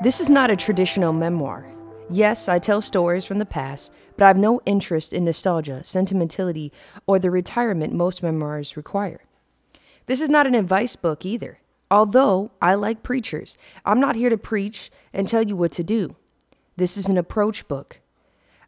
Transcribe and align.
This 0.00 0.20
is 0.20 0.28
not 0.28 0.48
a 0.48 0.54
traditional 0.54 1.12
memoir. 1.12 1.66
Yes, 2.08 2.48
I 2.48 2.60
tell 2.60 2.80
stories 2.80 3.24
from 3.24 3.40
the 3.40 3.44
past, 3.44 3.90
but 4.16 4.24
I 4.24 4.28
have 4.28 4.38
no 4.38 4.60
interest 4.64 5.12
in 5.12 5.24
nostalgia, 5.24 5.82
sentimentality, 5.82 6.72
or 7.08 7.18
the 7.18 7.32
retirement 7.32 7.92
most 7.92 8.22
memoirs 8.22 8.76
require. 8.76 9.24
This 10.06 10.20
is 10.20 10.30
not 10.30 10.46
an 10.46 10.54
advice 10.54 10.94
book 10.94 11.26
either. 11.26 11.58
Although 11.90 12.52
I 12.62 12.74
like 12.74 13.02
preachers, 13.02 13.58
I'm 13.84 13.98
not 13.98 14.14
here 14.14 14.30
to 14.30 14.38
preach 14.38 14.92
and 15.12 15.26
tell 15.26 15.42
you 15.42 15.56
what 15.56 15.72
to 15.72 15.82
do. 15.82 16.14
This 16.76 16.96
is 16.96 17.08
an 17.08 17.18
approach 17.18 17.66
book. 17.66 18.00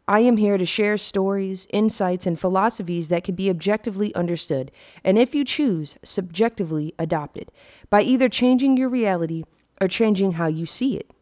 I 0.09 0.19
am 0.19 0.35
here 0.35 0.57
to 0.57 0.65
share 0.65 0.97
stories, 0.97 1.65
insights, 1.71 2.27
and 2.27 2.37
philosophies 2.37 3.07
that 3.07 3.23
can 3.23 3.35
be 3.35 3.49
objectively 3.49 4.13
understood, 4.15 4.69
and 5.01 5.17
if 5.17 5.33
you 5.33 5.45
choose, 5.45 5.95
subjectively 6.03 6.93
adopted, 6.99 7.53
by 7.89 8.01
either 8.01 8.27
changing 8.27 8.75
your 8.75 8.89
reality 8.89 9.45
or 9.79 9.87
changing 9.87 10.33
how 10.33 10.47
you 10.47 10.65
see 10.65 10.97
it. 10.97 11.13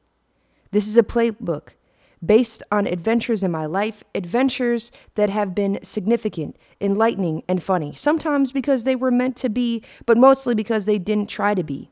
This 0.71 0.87
is 0.87 0.97
a 0.97 1.03
playbook 1.03 1.69
based 2.23 2.61
on 2.71 2.85
adventures 2.85 3.43
in 3.43 3.51
my 3.51 3.65
life, 3.65 4.03
adventures 4.13 4.91
that 5.15 5.29
have 5.29 5.55
been 5.55 5.79
significant, 5.83 6.57
enlightening, 6.81 7.43
and 7.47 7.63
funny. 7.63 7.93
Sometimes 7.95 8.51
because 8.51 8.83
they 8.83 8.95
were 8.95 9.11
meant 9.11 9.37
to 9.37 9.49
be, 9.49 9.83
but 10.05 10.17
mostly 10.17 10.53
because 10.53 10.85
they 10.85 10.97
didn't 10.97 11.29
try 11.29 11.53
to 11.53 11.63
be. 11.63 11.91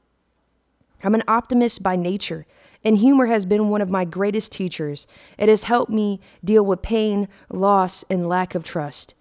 I'm 1.03 1.15
an 1.15 1.23
optimist 1.27 1.81
by 1.81 1.95
nature, 1.95 2.45
and 2.83 2.97
humor 2.97 3.27
has 3.27 3.45
been 3.45 3.69
one 3.69 3.81
of 3.81 3.89
my 3.89 4.03
greatest 4.03 4.51
teachers. 4.51 5.07
It 5.37 5.47
has 5.49 5.63
helped 5.63 5.91
me 5.91 6.19
deal 6.43 6.65
with 6.65 6.81
pain, 6.81 7.27
loss, 7.49 8.03
and 8.09 8.27
lack 8.27 8.55
of 8.55 8.63
trust. 8.63 9.13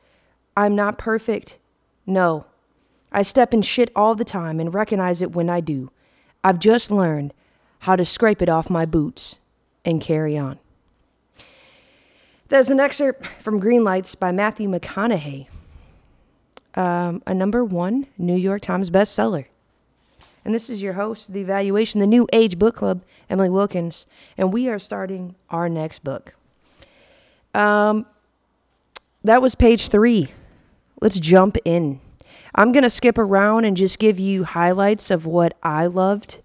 I'm 0.56 0.74
not 0.74 0.98
perfect. 0.98 1.58
No. 2.06 2.46
I 3.12 3.22
step 3.22 3.54
in 3.54 3.62
shit 3.62 3.90
all 3.94 4.14
the 4.14 4.24
time 4.24 4.58
and 4.58 4.74
recognize 4.74 5.22
it 5.22 5.32
when 5.32 5.48
I 5.48 5.60
do. 5.60 5.90
I've 6.42 6.58
just 6.58 6.90
learned 6.90 7.32
how 7.80 7.94
to 7.94 8.04
scrape 8.04 8.42
it 8.42 8.48
off 8.48 8.70
my 8.70 8.86
boots 8.86 9.38
and 9.86 10.00
carry 10.00 10.36
on. 10.36 10.58
There's 12.48 12.68
an 12.68 12.78
excerpt 12.78 13.26
from 13.40 13.60
Greenlights 13.60 14.18
by 14.18 14.32
Matthew 14.32 14.68
McConaughey, 14.68 15.46
um, 16.74 17.22
a 17.26 17.32
number 17.32 17.64
one 17.64 18.06
New 18.18 18.36
York 18.36 18.60
Times 18.60 18.90
bestseller. 18.90 19.46
And 20.44 20.54
this 20.54 20.70
is 20.70 20.80
your 20.80 20.92
host, 20.92 21.32
The 21.32 21.40
Evaluation, 21.40 22.00
the 22.00 22.06
New 22.06 22.28
Age 22.32 22.56
Book 22.58 22.76
Club, 22.76 23.02
Emily 23.28 23.48
Wilkins, 23.48 24.06
and 24.38 24.52
we 24.52 24.68
are 24.68 24.78
starting 24.78 25.34
our 25.50 25.68
next 25.68 26.04
book. 26.04 26.34
Um, 27.52 28.06
that 29.24 29.42
was 29.42 29.56
page 29.56 29.88
three. 29.88 30.28
Let's 31.00 31.18
jump 31.18 31.56
in. 31.64 32.00
I'm 32.54 32.70
going 32.70 32.84
to 32.84 32.90
skip 32.90 33.18
around 33.18 33.64
and 33.64 33.76
just 33.76 33.98
give 33.98 34.20
you 34.20 34.44
highlights 34.44 35.10
of 35.10 35.26
what 35.26 35.56
I 35.62 35.86
loved. 35.86 36.40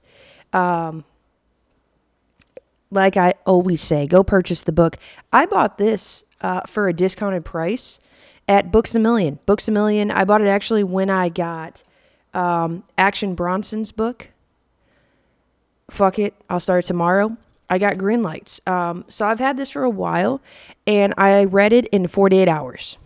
Um, 0.51 1.03
like 2.91 3.17
I 3.17 3.33
always 3.45 3.81
say, 3.81 4.05
go 4.05 4.23
purchase 4.23 4.61
the 4.61 4.71
book. 4.71 4.97
I 5.31 5.45
bought 5.45 5.77
this 5.77 6.23
uh, 6.41 6.61
for 6.67 6.87
a 6.87 6.93
discounted 6.93 7.45
price 7.45 7.99
at 8.47 8.71
Books 8.71 8.93
a 8.95 8.99
Million. 8.99 9.39
Books 9.45 9.67
a 9.67 9.71
Million. 9.71 10.11
I 10.11 10.25
bought 10.25 10.41
it 10.41 10.47
actually 10.47 10.83
when 10.83 11.09
I 11.09 11.29
got 11.29 11.83
um, 12.33 12.83
Action 12.97 13.33
Bronson's 13.35 13.91
book. 13.91 14.29
Fuck 15.89 16.19
it, 16.19 16.33
I'll 16.49 16.59
start 16.59 16.85
tomorrow. 16.85 17.35
I 17.69 17.77
got 17.77 17.97
green 17.97 18.21
lights. 18.21 18.59
Um, 18.67 19.05
so 19.07 19.25
I've 19.25 19.39
had 19.39 19.57
this 19.57 19.69
for 19.69 19.83
a 19.83 19.89
while, 19.89 20.41
and 20.85 21.13
I 21.17 21.45
read 21.45 21.71
it 21.71 21.85
in 21.87 22.07
48 22.07 22.47
hours. 22.49 22.97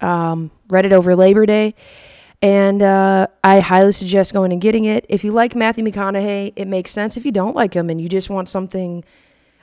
Um, 0.00 0.52
read 0.68 0.86
it 0.86 0.92
over 0.92 1.16
Labor 1.16 1.46
Day, 1.46 1.74
and 2.40 2.82
uh, 2.82 3.26
I 3.42 3.60
highly 3.60 3.92
suggest 3.92 4.32
going 4.32 4.52
and 4.52 4.60
getting 4.60 4.84
it. 4.84 5.06
If 5.08 5.24
you 5.24 5.32
like 5.32 5.56
Matthew 5.56 5.84
McConaughey, 5.84 6.52
it 6.54 6.66
makes 6.66 6.92
sense. 6.92 7.16
If 7.16 7.24
you 7.24 7.32
don't 7.32 7.56
like 7.56 7.74
him 7.74 7.90
and 7.90 8.00
you 8.00 8.08
just 8.08 8.30
want 8.30 8.48
something 8.48 9.02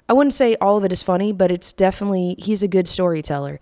I 0.09 0.13
wouldn't 0.13 0.33
say 0.33 0.55
all 0.59 0.77
of 0.77 0.83
it 0.83 0.91
is 0.91 1.01
funny, 1.01 1.31
but 1.31 1.51
it's 1.51 1.73
definitely 1.73 2.35
he's 2.37 2.63
a 2.63 2.67
good 2.67 2.87
storyteller. 2.87 3.59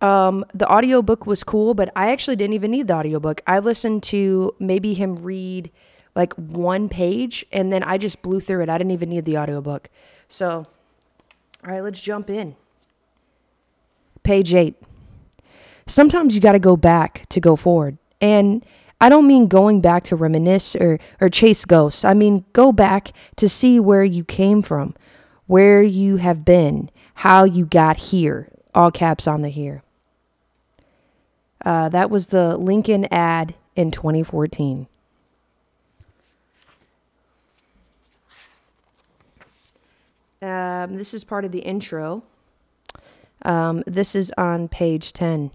Um, 0.00 0.44
the 0.54 0.70
audiobook 0.70 1.26
was 1.26 1.44
cool, 1.44 1.74
but 1.74 1.90
I 1.94 2.10
actually 2.12 2.36
didn't 2.36 2.54
even 2.54 2.70
need 2.70 2.88
the 2.88 2.94
audiobook. 2.94 3.42
I 3.46 3.58
listened 3.58 4.02
to 4.04 4.54
maybe 4.58 4.94
him 4.94 5.16
read 5.16 5.70
like 6.14 6.32
one 6.34 6.88
page 6.88 7.44
and 7.52 7.72
then 7.72 7.82
I 7.82 7.98
just 7.98 8.22
blew 8.22 8.40
through 8.40 8.62
it. 8.62 8.68
I 8.68 8.78
didn't 8.78 8.92
even 8.92 9.10
need 9.10 9.24
the 9.24 9.38
audiobook. 9.38 9.90
So, 10.28 10.66
all 11.64 11.70
right, 11.70 11.82
let's 11.82 12.00
jump 12.00 12.30
in. 12.30 12.56
Page 14.22 14.54
8. 14.54 14.74
Sometimes 15.86 16.34
you 16.34 16.40
got 16.40 16.52
to 16.52 16.58
go 16.58 16.76
back 16.76 17.26
to 17.30 17.40
go 17.40 17.56
forward. 17.56 17.98
And 18.20 18.64
I 19.00 19.08
don't 19.08 19.26
mean 19.26 19.48
going 19.48 19.80
back 19.80 20.04
to 20.04 20.16
reminisce 20.16 20.76
or, 20.76 20.98
or 21.20 21.28
chase 21.28 21.64
ghosts. 21.64 22.04
I 22.04 22.14
mean 22.14 22.44
go 22.52 22.70
back 22.70 23.12
to 23.36 23.48
see 23.48 23.80
where 23.80 24.04
you 24.04 24.24
came 24.24 24.62
from, 24.62 24.94
where 25.50 25.82
you 25.82 26.18
have 26.18 26.44
been, 26.44 26.88
how 27.14 27.42
you 27.42 27.66
got 27.66 27.96
here. 27.96 28.48
All 28.72 28.92
caps 28.92 29.26
on 29.26 29.40
the 29.40 29.48
here. 29.48 29.82
Uh, 31.64 31.88
that 31.88 32.08
was 32.08 32.28
the 32.28 32.56
Lincoln 32.56 33.06
ad 33.06 33.56
in 33.74 33.90
2014. 33.90 34.86
Um, 40.40 40.96
this 40.96 41.12
is 41.12 41.24
part 41.24 41.44
of 41.44 41.50
the 41.50 41.58
intro. 41.58 42.22
Um, 43.42 43.82
this 43.88 44.14
is 44.14 44.30
on 44.38 44.68
page 44.68 45.12
10. 45.12 45.50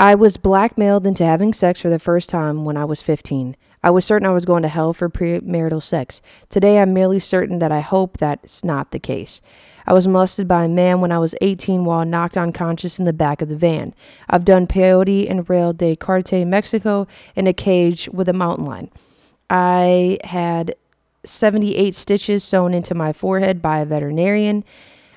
I 0.00 0.16
was 0.16 0.36
blackmailed 0.36 1.06
into 1.06 1.24
having 1.24 1.54
sex 1.54 1.80
for 1.80 1.90
the 1.90 2.00
first 2.00 2.28
time 2.28 2.64
when 2.64 2.76
I 2.76 2.86
was 2.86 3.00
15. 3.00 3.54
I 3.84 3.90
was 3.90 4.06
certain 4.06 4.26
I 4.26 4.32
was 4.32 4.46
going 4.46 4.62
to 4.62 4.68
hell 4.68 4.94
for 4.94 5.10
premarital 5.10 5.82
sex. 5.82 6.22
Today, 6.48 6.78
I'm 6.78 6.94
merely 6.94 7.18
certain 7.18 7.58
that 7.58 7.70
I 7.70 7.80
hope 7.80 8.16
that's 8.16 8.64
not 8.64 8.92
the 8.92 8.98
case. 8.98 9.42
I 9.86 9.92
was 9.92 10.06
molested 10.06 10.48
by 10.48 10.64
a 10.64 10.68
man 10.68 11.02
when 11.02 11.12
I 11.12 11.18
was 11.18 11.34
18 11.42 11.84
while 11.84 12.06
knocked 12.06 12.38
unconscious 12.38 12.98
in 12.98 13.04
the 13.04 13.12
back 13.12 13.42
of 13.42 13.50
the 13.50 13.56
van. 13.56 13.94
I've 14.30 14.46
done 14.46 14.66
peyote 14.66 15.30
and 15.30 15.46
Real 15.50 15.74
de 15.74 15.96
Catorce, 15.96 16.46
Mexico, 16.46 17.06
in 17.36 17.46
a 17.46 17.52
cage 17.52 18.08
with 18.10 18.26
a 18.30 18.32
mountain 18.32 18.64
lion. 18.64 18.90
I 19.50 20.16
had 20.24 20.76
78 21.26 21.94
stitches 21.94 22.42
sewn 22.42 22.72
into 22.72 22.94
my 22.94 23.12
forehead 23.12 23.60
by 23.60 23.80
a 23.80 23.84
veterinarian. 23.84 24.64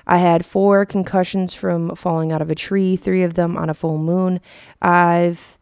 I 0.06 0.18
had 0.18 0.44
four 0.44 0.84
concussions 0.84 1.54
from 1.54 1.96
falling 1.96 2.32
out 2.32 2.42
of 2.42 2.50
a 2.50 2.54
tree, 2.54 2.96
three 2.96 3.22
of 3.22 3.32
them 3.32 3.56
on 3.56 3.70
a 3.70 3.74
full 3.74 3.96
moon. 3.96 4.40
I've 4.82 5.57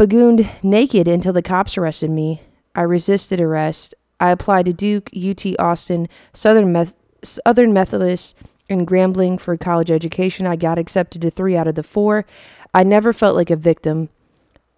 Bagooned 0.00 0.48
naked 0.62 1.06
until 1.06 1.34
the 1.34 1.42
cops 1.42 1.76
arrested 1.76 2.08
me. 2.08 2.40
I 2.74 2.80
resisted 2.80 3.38
arrest. 3.38 3.94
I 4.18 4.30
applied 4.30 4.64
to 4.64 4.72
Duke, 4.72 5.10
UT 5.14 5.44
Austin, 5.58 6.08
Southern, 6.32 6.72
Meth- 6.72 6.94
Southern 7.22 7.74
Methodist, 7.74 8.34
and 8.70 8.86
Grambling 8.86 9.38
for 9.38 9.58
college 9.58 9.90
education. 9.90 10.46
I 10.46 10.56
got 10.56 10.78
accepted 10.78 11.20
to 11.20 11.30
three 11.30 11.54
out 11.54 11.68
of 11.68 11.74
the 11.74 11.82
four. 11.82 12.24
I 12.72 12.82
never 12.82 13.12
felt 13.12 13.36
like 13.36 13.50
a 13.50 13.56
victim. 13.56 14.08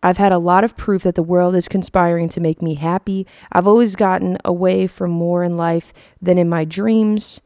I've 0.03 0.17
had 0.17 0.33
a 0.33 0.39
lot 0.39 0.65
of 0.65 0.77
proof 0.77 1.05
that 1.05 1.15
the 1.15 1.23
world 1.23 1.55
is 1.55 1.69
conspiring 1.69 2.29
to 2.31 2.41
make 2.41 2.61
me 2.61 2.75
happy. 2.75 3.25
I've 3.53 3.69
always 3.69 3.95
gotten 3.95 4.39
away 4.45 4.89
from 4.89 5.13
more 5.13 5.45
in 5.45 5.57
life 5.57 5.93
than 6.21 6.37
in 6.37 6.49
my 6.49 6.65
dreams. 6.65 7.41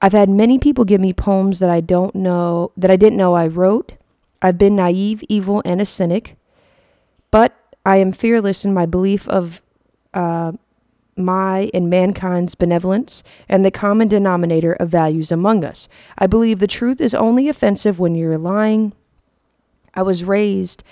I've 0.00 0.12
had 0.12 0.28
many 0.28 0.60
people 0.60 0.84
give 0.84 1.00
me 1.00 1.12
poems 1.12 1.58
that 1.58 1.68
I 1.68 1.80
don't 1.80 2.14
know 2.14 2.70
that 2.76 2.92
I 2.92 2.96
didn't 2.96 3.18
know 3.18 3.34
I 3.34 3.48
wrote. 3.48 3.94
I've 4.40 4.56
been 4.56 4.76
naive, 4.76 5.24
evil, 5.28 5.62
and 5.64 5.80
a 5.80 5.84
cynic. 5.84 6.36
But 7.36 7.54
I 7.84 7.98
am 7.98 8.12
fearless 8.12 8.64
in 8.64 8.72
my 8.72 8.86
belief 8.86 9.28
of 9.28 9.60
uh, 10.14 10.52
my 11.18 11.70
and 11.74 11.90
mankind's 11.90 12.54
benevolence 12.54 13.22
and 13.46 13.62
the 13.62 13.70
common 13.70 14.08
denominator 14.08 14.72
of 14.72 14.88
values 14.88 15.30
among 15.30 15.62
us. 15.62 15.86
I 16.16 16.28
believe 16.28 16.60
the 16.60 16.66
truth 16.66 16.98
is 16.98 17.14
only 17.14 17.50
offensive 17.50 17.98
when 17.98 18.14
you're 18.14 18.38
lying. 18.38 18.94
I 19.92 20.00
was 20.00 20.24
raised 20.24 20.82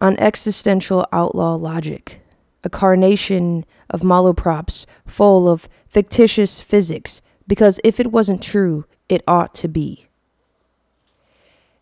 on 0.00 0.18
existential 0.18 1.06
outlaw 1.12 1.54
logic, 1.54 2.20
a 2.64 2.68
carnation 2.68 3.64
of 3.90 4.00
malaprops 4.00 4.86
full 5.06 5.48
of 5.48 5.68
fictitious 5.86 6.60
physics, 6.60 7.22
because 7.46 7.78
if 7.84 8.00
it 8.00 8.10
wasn't 8.10 8.42
true, 8.42 8.86
it 9.08 9.22
ought 9.28 9.54
to 9.54 9.68
be. 9.68 10.08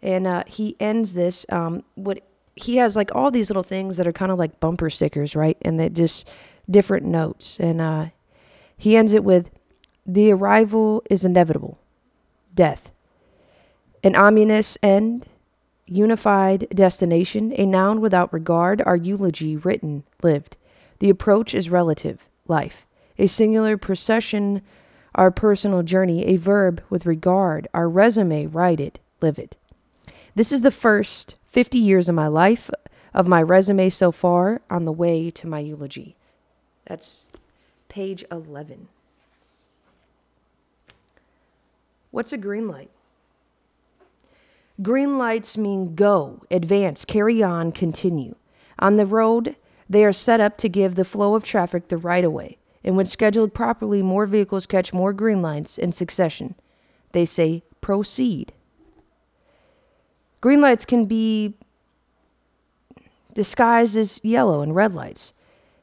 And 0.03 0.27
uh, 0.27 0.45
he 0.47 0.77
ends 0.79 1.15
this. 1.15 1.47
Um, 1.49 1.85
what 1.95 2.28
he 2.61 2.77
has 2.77 2.97
like 2.97 3.15
all 3.15 3.31
these 3.31 3.51
little 3.51 3.63
things 3.63 3.97
that 3.97 4.07
are 4.07 4.13
kind 4.13 4.33
of 4.33 4.39
like 4.39 4.61
bumper 4.61 4.91
stickers, 4.91 5.37
right? 5.37 5.57
And 5.63 5.79
they 5.79 5.89
just 5.89 6.27
different 6.71 7.07
notes. 7.07 7.59
And 7.61 7.81
uh, 7.81 8.07
he 8.77 8.97
ends 8.97 9.15
it 9.15 9.25
with 9.25 9.51
The 10.07 10.33
arrival 10.33 11.03
is 11.11 11.25
inevitable, 11.25 11.79
death. 12.55 12.91
An 14.05 14.15
ominous 14.15 14.79
end, 14.83 15.27
unified 15.87 16.69
destination, 16.71 17.53
a 17.57 17.67
noun 17.67 18.01
without 18.01 18.33
regard, 18.33 18.81
our 18.83 18.97
eulogy 18.97 19.57
written, 19.57 20.05
lived. 20.23 20.57
The 21.01 21.11
approach 21.11 21.55
is 21.55 21.71
relative, 21.71 22.27
life. 22.47 22.87
A 23.19 23.27
singular 23.27 23.77
procession, 23.77 24.63
our 25.15 25.31
personal 25.31 25.83
journey, 25.83 26.27
a 26.27 26.37
verb 26.37 26.83
with 26.91 27.07
regard, 27.07 27.67
our 27.75 27.89
resume, 27.89 28.47
write 28.47 28.81
it, 28.81 28.99
live 29.21 29.39
it. 29.39 29.57
This 30.35 30.53
is 30.53 30.61
the 30.61 30.71
first 30.71 31.37
50 31.47 31.79
years 31.79 32.09
of 32.09 32.15
my 32.15 32.27
life, 32.27 32.71
of 33.15 33.27
my 33.27 33.43
resume 33.43 33.89
so 33.89 34.13
far, 34.13 34.61
on 34.71 34.85
the 34.85 34.93
way 34.93 35.31
to 35.31 35.49
my 35.49 35.59
eulogy. 35.59 36.17
That's 36.87 37.25
page 37.89 38.25
11. 38.31 38.89
What's 42.11 42.33
a 42.33 42.39
green 42.39 42.69
light? 42.69 42.91
Green 44.81 45.19
lights 45.19 45.59
mean 45.59 45.95
go, 45.95 46.41
advance, 46.51 47.05
carry 47.05 47.43
on, 47.43 47.73
continue. 47.73 48.37
On 48.79 48.97
the 48.97 49.07
road, 49.07 49.57
they 49.91 50.05
are 50.05 50.13
set 50.13 50.41
up 50.41 50.57
to 50.59 50.69
give 50.69 50.95
the 50.95 51.05
flow 51.05 51.35
of 51.35 51.43
traffic 51.43 51.89
the 51.89 51.97
right 51.97 52.25
of 52.25 52.33
way, 52.33 52.59
and 52.85 52.97
when 52.97 53.07
scheduled 53.07 53.53
properly, 53.53 54.03
more 54.03 54.27
vehicles 54.27 54.67
catch 54.67 54.93
more 54.93 55.13
green 55.13 55.43
lights 55.43 55.79
in 55.79 55.91
succession. 55.91 56.55
They 57.13 57.25
say 57.25 57.65
proceed. 57.81 58.53
Green 60.41 60.61
lights 60.61 60.85
can 60.85 61.07
be 61.07 61.55
disguised 63.35 63.97
as 63.97 64.21
yellow 64.23 64.63
and 64.63 64.75
red 64.75 64.95
lights 64.95 65.33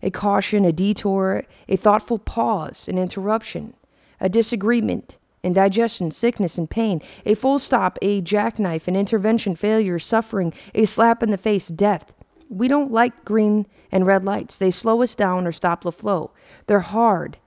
a 0.04 0.12
caution, 0.12 0.66
a 0.66 0.72
detour, 0.72 1.44
a 1.68 1.76
thoughtful 1.76 2.20
pause, 2.20 2.88
an 2.88 2.98
interruption, 2.98 3.74
a 4.22 4.30
disagreement, 4.30 5.18
indigestion, 5.44 6.12
sickness, 6.12 6.60
and 6.60 6.70
pain, 6.70 7.02
a 7.26 7.34
full 7.34 7.58
stop, 7.58 7.98
a 8.04 8.22
jackknife, 8.22 8.88
an 8.88 8.96
intervention, 8.96 9.56
failure, 9.56 9.98
suffering, 9.98 10.54
a 10.76 10.86
slap 10.86 11.24
in 11.24 11.32
the 11.32 11.38
face, 11.38 11.70
death. 11.70 12.14
We 12.50 12.68
don't 12.68 12.92
like 12.92 13.26
green 13.26 13.66
and 13.92 14.06
red 14.06 14.26
lights. 14.26 14.60
They 14.60 14.70
slow 14.70 15.02
us 15.02 15.16
down 15.16 15.48
or 15.48 15.52
stop 15.52 15.84
the 15.84 15.92
flow. 15.92 16.32
They're 16.68 16.82
hard. 16.82 17.38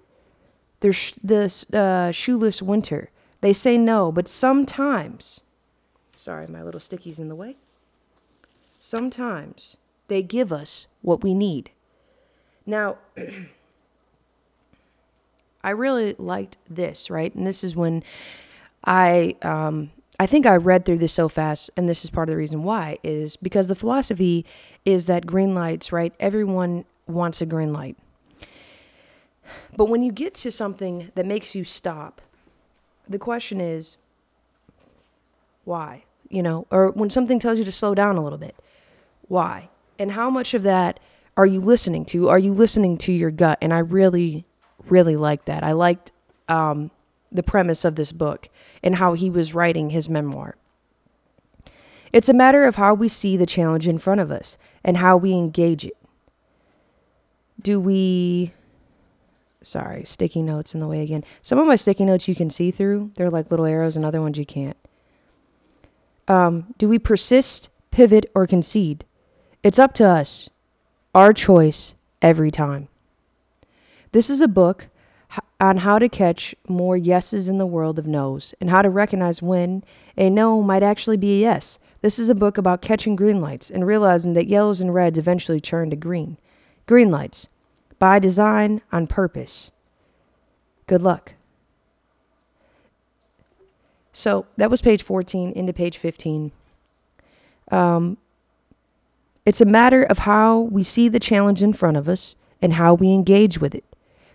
They're 0.80 0.92
sh- 0.92 1.14
the 1.22 1.52
uh, 1.72 2.10
shoeless 2.10 2.60
winter. 2.60 3.10
They 3.40 3.52
say 3.52 3.78
no, 3.78 4.10
but 4.10 4.26
sometimes, 4.26 5.40
sorry, 6.18 6.46
my 6.46 6.62
little 6.62 6.80
sticky's 6.80 7.18
in 7.18 7.28
the 7.28 7.34
way. 7.34 7.56
Sometimes 8.80 9.76
they 10.08 10.22
give 10.22 10.52
us 10.52 10.86
what 11.02 11.22
we 11.22 11.32
need. 11.32 11.70
Now, 12.66 12.98
I 15.64 15.70
really 15.70 16.14
liked 16.18 16.56
this, 16.68 17.10
right? 17.10 17.34
And 17.34 17.46
this 17.46 17.62
is 17.62 17.76
when 17.76 18.02
I 18.84 19.36
um, 19.42 19.90
I 20.20 20.26
think 20.26 20.46
I 20.46 20.56
read 20.56 20.84
through 20.84 20.98
this 20.98 21.12
so 21.12 21.28
fast, 21.28 21.70
and 21.76 21.88
this 21.88 22.04
is 22.04 22.10
part 22.10 22.28
of 22.28 22.32
the 22.32 22.36
reason 22.36 22.62
why 22.62 22.98
is 23.04 23.36
because 23.36 23.68
the 23.68 23.74
philosophy 23.74 24.44
is 24.84 25.06
that 25.06 25.26
green 25.26 25.54
lights, 25.54 25.92
right? 25.92 26.12
Everyone 26.18 26.84
wants 27.06 27.40
a 27.40 27.46
green 27.46 27.72
light. 27.72 27.96
But 29.76 29.88
when 29.88 30.02
you 30.02 30.12
get 30.12 30.34
to 30.34 30.50
something 30.50 31.10
that 31.14 31.24
makes 31.24 31.54
you 31.54 31.64
stop, 31.64 32.20
the 33.08 33.18
question 33.18 33.60
is 33.60 33.96
why? 35.64 36.04
You 36.30 36.42
know, 36.42 36.66
or 36.70 36.90
when 36.90 37.10
something 37.10 37.38
tells 37.38 37.58
you 37.58 37.64
to 37.64 37.72
slow 37.72 37.94
down 37.94 38.16
a 38.16 38.22
little 38.22 38.38
bit, 38.38 38.54
why? 39.28 39.70
And 39.98 40.12
how 40.12 40.30
much 40.30 40.54
of 40.54 40.62
that 40.64 41.00
are 41.36 41.46
you 41.46 41.60
listening 41.60 42.04
to? 42.06 42.28
Are 42.28 42.38
you 42.38 42.52
listening 42.52 42.98
to 42.98 43.12
your 43.12 43.30
gut? 43.30 43.58
And 43.62 43.72
I 43.72 43.78
really, 43.78 44.44
really 44.88 45.16
liked 45.16 45.46
that. 45.46 45.64
I 45.64 45.72
liked 45.72 46.12
um, 46.48 46.90
the 47.30 47.42
premise 47.42 47.84
of 47.84 47.96
this 47.96 48.12
book 48.12 48.48
and 48.82 48.96
how 48.96 49.14
he 49.14 49.30
was 49.30 49.54
writing 49.54 49.90
his 49.90 50.08
memoir. 50.08 50.56
It's 52.12 52.28
a 52.28 52.34
matter 52.34 52.64
of 52.64 52.76
how 52.76 52.94
we 52.94 53.08
see 53.08 53.36
the 53.36 53.46
challenge 53.46 53.86
in 53.86 53.98
front 53.98 54.20
of 54.20 54.30
us 54.30 54.56
and 54.82 54.96
how 54.96 55.16
we 55.16 55.32
engage 55.32 55.84
it. 55.84 55.96
Do 57.60 57.80
we. 57.80 58.52
Sorry, 59.62 60.04
sticky 60.04 60.42
notes 60.42 60.72
in 60.72 60.80
the 60.80 60.86
way 60.86 61.02
again. 61.02 61.24
Some 61.42 61.58
of 61.58 61.66
my 61.66 61.76
sticky 61.76 62.04
notes 62.04 62.28
you 62.28 62.34
can 62.34 62.48
see 62.48 62.70
through, 62.70 63.10
they're 63.16 63.28
like 63.28 63.50
little 63.50 63.66
arrows, 63.66 63.96
and 63.96 64.04
other 64.04 64.22
ones 64.22 64.38
you 64.38 64.46
can't. 64.46 64.76
Um, 66.28 66.74
do 66.76 66.88
we 66.88 66.98
persist, 66.98 67.70
pivot, 67.90 68.30
or 68.34 68.46
concede? 68.46 69.04
It's 69.62 69.78
up 69.78 69.94
to 69.94 70.04
us. 70.04 70.48
Our 71.14 71.32
choice 71.32 71.94
every 72.22 72.50
time. 72.50 72.88
This 74.12 74.30
is 74.30 74.40
a 74.40 74.48
book 74.48 74.88
on 75.60 75.78
how 75.78 75.98
to 75.98 76.08
catch 76.08 76.54
more 76.68 76.96
yeses 76.96 77.48
in 77.48 77.58
the 77.58 77.66
world 77.66 77.98
of 77.98 78.06
no's 78.06 78.54
and 78.60 78.70
how 78.70 78.82
to 78.82 78.90
recognize 78.90 79.42
when 79.42 79.82
a 80.16 80.30
no 80.30 80.62
might 80.62 80.82
actually 80.82 81.16
be 81.16 81.34
a 81.34 81.40
yes. 81.40 81.78
This 82.00 82.18
is 82.18 82.28
a 82.28 82.34
book 82.34 82.56
about 82.56 82.82
catching 82.82 83.16
green 83.16 83.40
lights 83.40 83.70
and 83.70 83.86
realizing 83.86 84.34
that 84.34 84.46
yellows 84.46 84.80
and 84.80 84.94
reds 84.94 85.18
eventually 85.18 85.60
turn 85.60 85.90
to 85.90 85.96
green. 85.96 86.38
Green 86.86 87.10
lights, 87.10 87.48
by 87.98 88.18
design, 88.18 88.80
on 88.92 89.06
purpose. 89.06 89.72
Good 90.86 91.02
luck. 91.02 91.34
So 94.12 94.46
that 94.56 94.70
was 94.70 94.80
page 94.80 95.02
14 95.02 95.52
into 95.52 95.72
page 95.72 95.98
15. 95.98 96.52
Um, 97.70 98.16
it's 99.44 99.60
a 99.60 99.66
matter 99.66 100.02
of 100.02 100.18
how 100.20 100.60
we 100.60 100.82
see 100.82 101.08
the 101.08 101.20
challenge 101.20 101.62
in 101.62 101.72
front 101.72 101.96
of 101.96 102.08
us 102.08 102.36
and 102.60 102.74
how 102.74 102.94
we 102.94 103.12
engage 103.12 103.58
with 103.58 103.74
it 103.74 103.84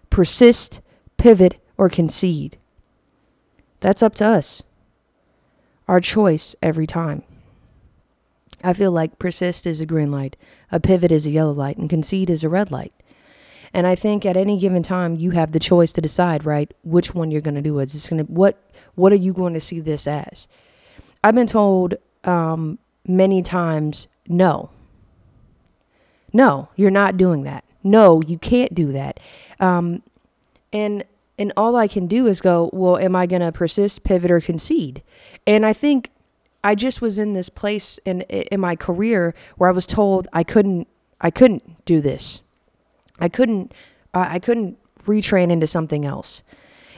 persist, 0.09 0.79
pivot, 1.17 1.55
or 1.77 1.89
concede. 1.89 2.57
That's 3.79 4.03
up 4.03 4.15
to 4.15 4.25
us. 4.25 4.61
Our 5.87 5.99
choice 5.99 6.55
every 6.61 6.87
time. 6.87 7.23
I 8.63 8.73
feel 8.73 8.91
like 8.91 9.19
persist 9.19 9.67
is 9.67 9.81
a 9.81 9.85
green 9.85 10.11
light, 10.11 10.37
a 10.71 10.79
pivot 10.79 11.11
is 11.11 11.25
a 11.25 11.31
yellow 11.31 11.51
light, 11.51 11.77
and 11.77 11.89
concede 11.89 12.29
is 12.29 12.43
a 12.43 12.49
red 12.49 12.71
light. 12.71 12.93
And 13.73 13.87
I 13.87 13.95
think 13.95 14.25
at 14.25 14.37
any 14.37 14.59
given 14.59 14.83
time 14.83 15.15
you 15.15 15.31
have 15.31 15.51
the 15.51 15.59
choice 15.59 15.91
to 15.93 16.01
decide, 16.01 16.45
right, 16.45 16.71
which 16.83 17.15
one 17.15 17.31
you're 17.31 17.41
going 17.41 17.55
to 17.55 17.61
do. 17.61 17.79
Is 17.79 17.95
it's 17.95 18.09
going 18.09 18.25
to 18.25 18.31
what 18.31 18.57
what 18.95 19.11
are 19.11 19.17
you 19.17 19.33
going 19.33 19.53
to 19.55 19.61
see 19.61 19.79
this 19.79 20.07
as? 20.07 20.47
I've 21.23 21.35
been 21.35 21.47
told 21.47 21.95
um, 22.23 22.77
many 23.07 23.41
times, 23.41 24.07
no, 24.27 24.69
no, 26.31 26.69
you're 26.75 26.91
not 26.91 27.17
doing 27.17 27.43
that. 27.43 27.63
No, 27.83 28.21
you 28.21 28.37
can't 28.37 28.73
do 28.75 28.91
that. 28.91 29.19
Um, 29.59 30.03
and 30.71 31.03
and 31.39 31.51
all 31.57 31.75
I 31.75 31.87
can 31.87 32.05
do 32.05 32.27
is 32.27 32.41
go, 32.41 32.69
well, 32.73 32.97
am 32.97 33.15
I 33.15 33.25
going 33.25 33.41
to 33.41 33.51
persist, 33.51 34.03
pivot, 34.03 34.29
or 34.29 34.39
concede? 34.39 35.01
And 35.47 35.65
I 35.65 35.73
think 35.73 36.11
I 36.63 36.75
just 36.75 37.01
was 37.01 37.17
in 37.17 37.33
this 37.33 37.49
place 37.49 37.99
in 38.05 38.21
in 38.21 38.59
my 38.59 38.75
career 38.75 39.33
where 39.57 39.69
I 39.69 39.73
was 39.73 39.87
told 39.87 40.27
I 40.31 40.43
couldn't 40.43 40.87
I 41.19 41.31
couldn't 41.31 41.85
do 41.85 42.01
this. 42.01 42.42
I 43.23 43.29
couldn't 43.29 43.71
uh, 44.13 44.27
I 44.29 44.39
couldn't 44.39 44.77
retrain 45.07 45.49
into 45.49 45.65
something 45.65 46.05
else. 46.05 46.43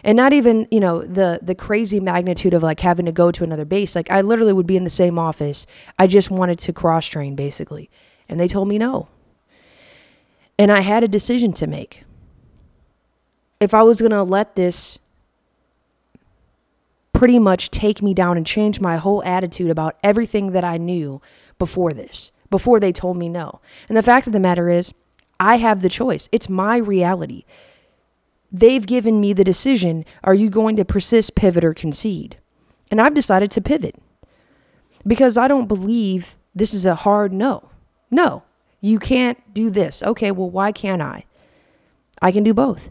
And 0.04 0.16
not 0.16 0.34
even, 0.34 0.68
you 0.72 0.80
know, 0.80 1.04
the 1.04 1.40
the 1.42 1.54
crazy 1.56 2.00
magnitude 2.00 2.54
of 2.56 2.64
like 2.64 2.80
having 2.80 3.06
to 3.06 3.12
go 3.12 3.32
to 3.32 3.44
another 3.44 3.64
base. 3.64 3.96
Like 3.96 4.10
I 4.10 4.22
literally 4.22 4.52
would 4.52 4.66
be 4.66 4.76
in 4.76 4.84
the 4.84 4.90
same 4.90 5.20
office. 5.20 5.68
I 6.00 6.08
just 6.08 6.32
wanted 6.32 6.58
to 6.60 6.74
cross 6.74 7.06
train 7.06 7.36
basically. 7.36 7.92
And 8.28 8.40
they 8.40 8.48
told 8.48 8.68
me 8.68 8.80
no. 8.80 9.08
And 10.58 10.72
I 10.72 10.82
had 10.82 11.04
a 11.04 11.08
decision 11.08 11.54
to 11.54 11.68
make. 11.68 12.04
If 13.60 13.74
I 13.74 13.84
was 13.84 14.00
going 14.00 14.12
to 14.12 14.24
let 14.24 14.56
this 14.56 14.98
pretty 17.14 17.40
much 17.40 17.70
take 17.70 18.02
me 18.02 18.14
down 18.14 18.36
and 18.36 18.46
change 18.46 18.80
my 18.80 18.98
whole 18.98 19.24
attitude 19.24 19.70
about 19.70 19.98
everything 20.04 20.52
that 20.52 20.64
I 20.64 20.78
knew 20.78 21.22
before 21.60 21.94
this, 21.94 22.32
before 22.50 22.80
they 22.80 22.92
told 22.92 23.16
me 23.16 23.30
no. 23.30 23.62
And 23.88 23.98
the 23.98 24.04
fact 24.04 24.28
of 24.28 24.34
the 24.34 24.40
matter 24.40 24.70
is, 24.70 24.94
I 25.40 25.58
have 25.58 25.82
the 25.82 25.90
choice. 25.90 26.30
It's 26.32 26.50
my 26.50 26.78
reality. 26.78 27.46
They've 28.52 28.86
given 28.86 29.20
me 29.20 29.34
the 29.34 29.44
decision 29.44 30.06
are 30.24 30.34
you 30.34 30.50
going 30.50 30.76
to 30.78 30.86
persist, 30.86 31.36
pivot, 31.36 31.64
or 31.64 31.74
concede? 31.74 32.38
And 32.90 33.02
I've 33.02 33.14
decided 33.14 33.52
to 33.52 33.62
pivot 33.62 33.96
because 35.06 35.38
I 35.38 35.48
don't 35.48 35.68
believe 35.68 36.36
this 36.54 36.74
is 36.74 36.86
a 36.86 36.96
hard 36.96 37.34
no. 37.34 37.70
No, 38.10 38.44
you 38.80 39.00
can't 39.00 39.54
do 39.54 39.70
this. 39.70 40.02
Okay, 40.04 40.32
well, 40.32 40.50
why 40.50 40.72
can't 40.72 41.02
I? 41.02 41.26
I 42.22 42.32
can 42.32 42.44
do 42.44 42.54
both. 42.54 42.90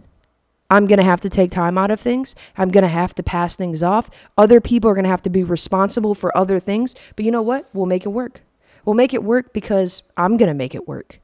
I'm 0.70 0.86
going 0.86 0.98
to 0.98 1.04
have 1.04 1.20
to 1.20 1.28
take 1.28 1.50
time 1.50 1.78
out 1.78 1.90
of 1.90 2.00
things. 2.00 2.34
I'm 2.56 2.70
going 2.70 2.82
to 2.82 2.88
have 2.88 3.14
to 3.14 3.22
pass 3.22 3.54
things 3.54 3.82
off. 3.82 4.10
Other 4.36 4.60
people 4.60 4.90
are 4.90 4.94
going 4.94 5.04
to 5.04 5.10
have 5.10 5.22
to 5.22 5.30
be 5.30 5.44
responsible 5.44 6.14
for 6.14 6.36
other 6.36 6.58
things. 6.58 6.94
But 7.16 7.24
you 7.24 7.30
know 7.30 7.42
what? 7.42 7.68
We'll 7.72 7.86
make 7.86 8.04
it 8.04 8.10
work. 8.10 8.40
We'll 8.84 8.94
make 8.94 9.14
it 9.14 9.22
work 9.22 9.52
because 9.52 10.02
I'm 10.16 10.36
going 10.36 10.48
to 10.48 10.54
make 10.54 10.74
it 10.74 10.88
work. 10.88 11.20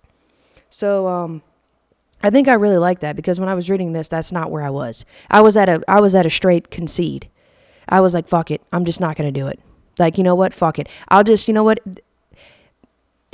So, 0.70 1.08
um, 1.08 1.42
I 2.22 2.30
think 2.30 2.48
I 2.48 2.54
really 2.54 2.76
like 2.76 3.00
that 3.00 3.16
because 3.16 3.40
when 3.40 3.48
I 3.48 3.54
was 3.54 3.70
reading 3.70 3.92
this, 3.92 4.08
that's 4.08 4.30
not 4.30 4.50
where 4.50 4.62
I 4.62 4.70
was. 4.70 5.04
I 5.30 5.40
was 5.40 5.56
at 5.56 5.68
a 5.68 5.82
I 5.88 6.00
was 6.00 6.14
at 6.14 6.26
a 6.26 6.30
straight 6.30 6.70
concede. 6.70 7.28
I 7.88 8.00
was 8.00 8.14
like, 8.14 8.28
fuck 8.28 8.50
it. 8.50 8.62
I'm 8.72 8.84
just 8.84 9.00
not 9.00 9.16
to 9.16 9.32
do 9.32 9.48
it. 9.48 9.60
Like, 9.98 10.16
you 10.16 10.24
know 10.24 10.34
what? 10.34 10.54
Fuck 10.54 10.78
it. 10.78 10.88
I'll 11.08 11.24
just, 11.24 11.48
you 11.48 11.54
know 11.54 11.64
what? 11.64 11.80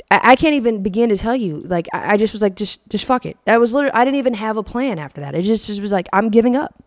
I, 0.09 0.31
I 0.31 0.35
can't 0.35 0.55
even 0.55 0.81
begin 0.81 1.09
to 1.09 1.17
tell 1.17 1.35
you. 1.35 1.61
Like 1.61 1.87
I, 1.93 2.13
I 2.13 2.17
just 2.17 2.33
was 2.33 2.41
like, 2.41 2.55
just 2.55 2.87
just 2.89 3.05
fuck 3.05 3.25
it. 3.25 3.37
That 3.45 3.59
was 3.59 3.73
literally 3.73 3.93
I 3.93 4.05
didn't 4.05 4.17
even 4.17 4.35
have 4.35 4.57
a 4.57 4.63
plan 4.63 4.99
after 4.99 5.21
that. 5.21 5.35
It 5.35 5.43
just, 5.43 5.67
just 5.67 5.81
was 5.81 5.91
like, 5.91 6.07
I'm 6.13 6.29
giving 6.29 6.55
up. 6.55 6.83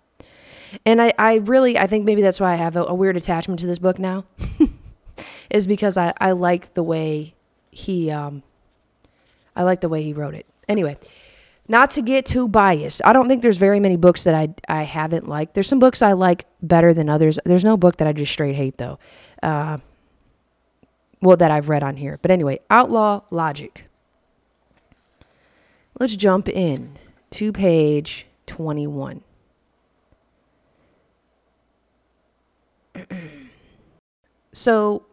And 0.86 1.02
I, 1.02 1.12
I 1.18 1.34
really 1.36 1.78
I 1.78 1.86
think 1.86 2.04
maybe 2.04 2.22
that's 2.22 2.40
why 2.40 2.52
I 2.52 2.56
have 2.56 2.76
a, 2.76 2.84
a 2.84 2.94
weird 2.94 3.16
attachment 3.16 3.60
to 3.60 3.66
this 3.66 3.78
book 3.78 3.98
now. 3.98 4.24
is 5.50 5.66
because 5.66 5.96
I, 5.96 6.14
I 6.18 6.32
like 6.32 6.74
the 6.74 6.82
way 6.82 7.34
he 7.70 8.10
um 8.10 8.42
I 9.56 9.62
like 9.62 9.80
the 9.80 9.88
way 9.88 10.02
he 10.02 10.12
wrote 10.12 10.34
it. 10.34 10.46
Anyway, 10.68 10.96
not 11.68 11.90
to 11.92 12.02
get 12.02 12.26
too 12.26 12.48
biased. 12.48 13.00
I 13.04 13.12
don't 13.12 13.28
think 13.28 13.42
there's 13.42 13.56
very 13.56 13.80
many 13.80 13.96
books 13.96 14.24
that 14.24 14.34
I 14.34 14.48
I 14.68 14.82
haven't 14.82 15.28
liked. 15.28 15.54
There's 15.54 15.68
some 15.68 15.78
books 15.78 16.02
I 16.02 16.12
like 16.12 16.46
better 16.62 16.92
than 16.92 17.08
others. 17.08 17.38
There's 17.44 17.64
no 17.64 17.76
book 17.76 17.96
that 17.96 18.08
I 18.08 18.12
just 18.12 18.32
straight 18.32 18.56
hate 18.56 18.78
though. 18.78 18.98
Uh, 19.42 19.78
well, 21.22 21.36
that 21.36 21.50
I've 21.50 21.68
read 21.68 21.82
on 21.82 21.96
here. 21.96 22.18
But 22.22 22.30
anyway, 22.30 22.60
Outlaw 22.70 23.22
Logic. 23.30 23.84
Let's 25.98 26.16
jump 26.16 26.48
in 26.48 26.98
to 27.32 27.52
page 27.52 28.26
21. 28.46 29.22
so, 34.52 35.04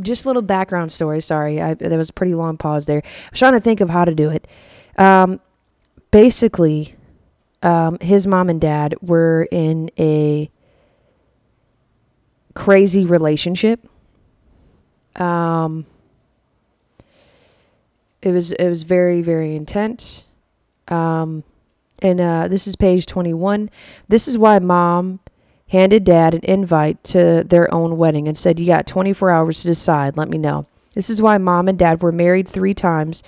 just 0.00 0.24
a 0.24 0.28
little 0.28 0.42
background 0.42 0.92
story. 0.92 1.20
Sorry, 1.20 1.60
I, 1.60 1.74
there 1.74 1.98
was 1.98 2.10
a 2.10 2.12
pretty 2.12 2.34
long 2.34 2.56
pause 2.56 2.86
there. 2.86 3.02
I 3.04 3.28
was 3.30 3.38
trying 3.38 3.52
to 3.52 3.60
think 3.60 3.80
of 3.80 3.90
how 3.90 4.04
to 4.04 4.14
do 4.14 4.30
it. 4.30 4.46
Um, 4.98 5.40
basically, 6.10 6.94
um, 7.62 7.98
his 8.00 8.26
mom 8.26 8.48
and 8.48 8.60
dad 8.60 8.94
were 9.00 9.48
in 9.50 9.90
a 9.98 10.50
crazy 12.54 13.04
relationship. 13.04 13.86
Um, 15.16 15.86
it 18.22 18.32
was 18.32 18.52
it 18.52 18.68
was 18.68 18.82
very 18.82 19.22
very 19.22 19.54
intense. 19.54 20.24
Um, 20.88 21.44
and 22.00 22.20
uh, 22.20 22.48
this 22.48 22.66
is 22.66 22.76
page 22.76 23.06
twenty 23.06 23.34
one. 23.34 23.70
This 24.08 24.28
is 24.28 24.36
why 24.36 24.58
mom 24.58 25.20
handed 25.68 26.04
dad 26.04 26.34
an 26.34 26.40
invite 26.44 27.02
to 27.04 27.44
their 27.44 27.72
own 27.72 27.96
wedding 27.96 28.28
and 28.28 28.38
said, 28.38 28.60
"You 28.60 28.66
got 28.66 28.86
twenty 28.86 29.12
four 29.12 29.30
hours 29.30 29.62
to 29.62 29.68
decide. 29.68 30.16
Let 30.16 30.28
me 30.30 30.38
know." 30.38 30.66
This 30.94 31.10
is 31.10 31.20
why 31.20 31.36
mom 31.38 31.68
and 31.68 31.78
dad 31.78 32.02
were 32.02 32.12
married 32.12 32.48
three 32.48 32.72
times, 32.72 33.22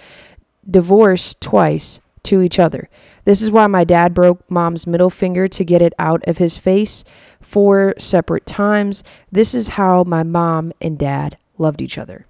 divorced 0.68 1.40
twice 1.40 2.00
to 2.24 2.40
each 2.40 2.58
other. 2.58 2.88
This 3.24 3.42
is 3.42 3.50
why 3.50 3.66
my 3.66 3.84
dad 3.84 4.14
broke 4.14 4.50
mom's 4.50 4.86
middle 4.86 5.10
finger 5.10 5.46
to 5.48 5.64
get 5.64 5.82
it 5.82 5.92
out 5.98 6.26
of 6.26 6.38
his 6.38 6.56
face 6.56 7.04
four 7.40 7.94
separate 7.98 8.46
times. 8.46 9.04
This 9.30 9.54
is 9.54 9.68
how 9.68 10.02
my 10.04 10.22
mom 10.22 10.72
and 10.80 10.98
dad 10.98 11.36
loved 11.58 11.82
each 11.82 11.98
other. 11.98 12.26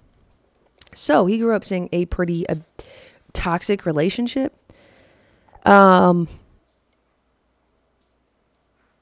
So 0.93 1.25
he 1.25 1.37
grew 1.37 1.55
up 1.55 1.63
seeing 1.63 1.87
a 1.93 2.05
pretty 2.05 2.47
uh, 2.49 2.55
toxic 3.31 3.85
relationship. 3.85 4.53
Um, 5.65 6.27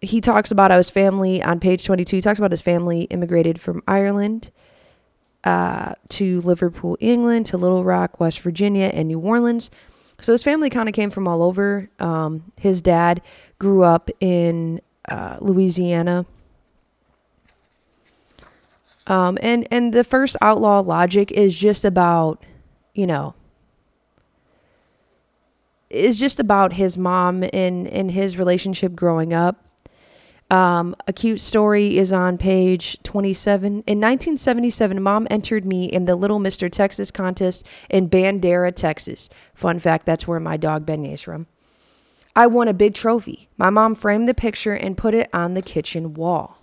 he 0.07 0.21
talks 0.21 0.51
about 0.51 0.71
how 0.71 0.77
his 0.77 0.89
family 0.89 1.41
on 1.43 1.59
page 1.59 1.83
22 1.85 2.17
he 2.17 2.21
talks 2.21 2.39
about 2.39 2.51
his 2.51 2.61
family 2.61 3.03
immigrated 3.03 3.59
from 3.59 3.83
ireland 3.87 4.51
uh, 5.43 5.93
to 6.09 6.41
liverpool 6.41 6.97
england 6.99 7.45
to 7.45 7.57
little 7.57 7.83
rock 7.83 8.19
west 8.19 8.39
virginia 8.39 8.91
and 8.93 9.07
new 9.07 9.19
orleans. 9.19 9.69
So 10.19 10.31
his 10.31 10.43
family 10.43 10.69
kind 10.69 10.89
of 10.89 10.95
came 10.95 11.11
from 11.11 11.27
all 11.27 11.43
over. 11.43 11.89
Um, 11.99 12.51
his 12.57 12.81
dad 12.81 13.21
grew 13.59 13.83
up 13.83 14.09
in 14.19 14.81
uh, 15.07 15.37
louisiana. 15.39 16.25
Um, 19.05 19.37
and 19.41 19.67
and 19.71 19.93
the 19.93 20.03
first 20.03 20.35
outlaw 20.41 20.81
logic 20.81 21.31
is 21.31 21.57
just 21.57 21.85
about 21.85 22.43
you 22.93 23.07
know 23.07 23.35
is 25.89 26.19
just 26.19 26.39
about 26.39 26.73
his 26.73 26.97
mom 26.97 27.43
and 27.53 27.87
and 27.87 28.11
his 28.11 28.37
relationship 28.37 28.95
growing 28.95 29.33
up 29.33 29.66
um, 30.49 30.95
a 31.07 31.13
cute 31.13 31.41
story 31.41 31.97
is 31.97 32.13
on 32.13 32.37
page 32.37 32.97
27. 33.03 33.65
In 33.65 33.99
1977, 33.99 35.01
mom 35.01 35.27
entered 35.29 35.65
me 35.65 35.85
in 35.85 36.05
the 36.05 36.15
Little 36.15 36.39
Mr. 36.39 36.71
Texas 36.71 37.11
contest 37.11 37.65
in 37.89 38.09
Bandera, 38.09 38.73
Texas. 38.73 39.29
Fun 39.53 39.79
fact 39.79 40.05
that's 40.05 40.27
where 40.27 40.39
my 40.39 40.55
dog 40.55 40.85
Benny 40.85 41.13
is 41.13 41.21
from. 41.21 41.47
I 42.35 42.47
won 42.47 42.67
a 42.67 42.73
big 42.73 42.93
trophy. 42.93 43.49
My 43.57 43.69
mom 43.69 43.95
framed 43.95 44.29
the 44.29 44.33
picture 44.33 44.73
and 44.73 44.95
put 44.97 45.13
it 45.13 45.29
on 45.33 45.53
the 45.53 45.61
kitchen 45.61 46.13
wall. 46.13 46.61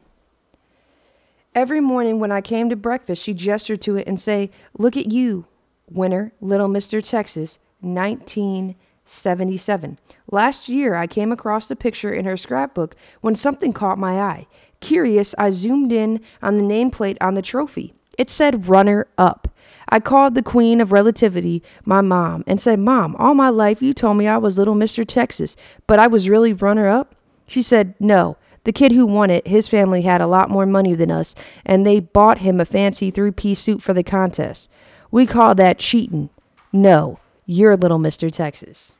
Every 1.54 1.80
morning 1.80 2.20
when 2.20 2.32
I 2.32 2.40
came 2.40 2.70
to 2.70 2.76
breakfast, 2.76 3.22
she 3.22 3.34
gestured 3.34 3.80
to 3.82 3.96
it 3.96 4.06
and 4.06 4.18
say, 4.18 4.50
"Look 4.78 4.96
at 4.96 5.12
you, 5.12 5.46
winner, 5.90 6.32
Little 6.40 6.68
Mr. 6.68 7.02
Texas, 7.02 7.58
19 7.82 8.76
77. 9.04 9.98
Last 10.30 10.68
year, 10.68 10.94
I 10.94 11.06
came 11.06 11.32
across 11.32 11.70
a 11.70 11.76
picture 11.76 12.12
in 12.12 12.24
her 12.24 12.36
scrapbook 12.36 12.96
when 13.20 13.34
something 13.34 13.72
caught 13.72 13.98
my 13.98 14.20
eye. 14.20 14.46
Curious, 14.80 15.34
I 15.38 15.50
zoomed 15.50 15.92
in 15.92 16.20
on 16.42 16.56
the 16.56 16.62
nameplate 16.62 17.16
on 17.20 17.34
the 17.34 17.42
trophy. 17.42 17.94
It 18.16 18.30
said 18.30 18.68
runner 18.68 19.06
up. 19.18 19.48
I 19.88 20.00
called 20.00 20.34
the 20.34 20.42
queen 20.42 20.80
of 20.80 20.92
relativity, 20.92 21.62
my 21.84 22.00
mom, 22.00 22.44
and 22.46 22.60
said, 22.60 22.78
Mom, 22.78 23.16
all 23.16 23.34
my 23.34 23.48
life 23.48 23.82
you 23.82 23.92
told 23.92 24.16
me 24.16 24.26
I 24.26 24.38
was 24.38 24.58
little 24.58 24.74
Mr. 24.74 25.06
Texas, 25.06 25.56
but 25.86 25.98
I 25.98 26.06
was 26.06 26.28
really 26.28 26.52
runner 26.52 26.88
up? 26.88 27.14
She 27.46 27.62
said, 27.62 27.94
No. 28.00 28.36
The 28.64 28.72
kid 28.72 28.92
who 28.92 29.04
won 29.04 29.28
it, 29.28 29.46
his 29.46 29.68
family 29.68 30.02
had 30.02 30.22
a 30.22 30.26
lot 30.26 30.48
more 30.48 30.64
money 30.64 30.94
than 30.94 31.10
us, 31.10 31.34
and 31.66 31.84
they 31.84 32.00
bought 32.00 32.38
him 32.38 32.60
a 32.60 32.64
fancy 32.64 33.10
three 33.10 33.30
piece 33.30 33.60
suit 33.60 33.82
for 33.82 33.92
the 33.92 34.02
contest. 34.02 34.70
We 35.10 35.26
call 35.26 35.54
that 35.56 35.78
cheating. 35.78 36.30
No, 36.72 37.18
you're 37.46 37.76
little 37.76 37.98
Mr. 37.98 38.30
Texas. 38.30 38.92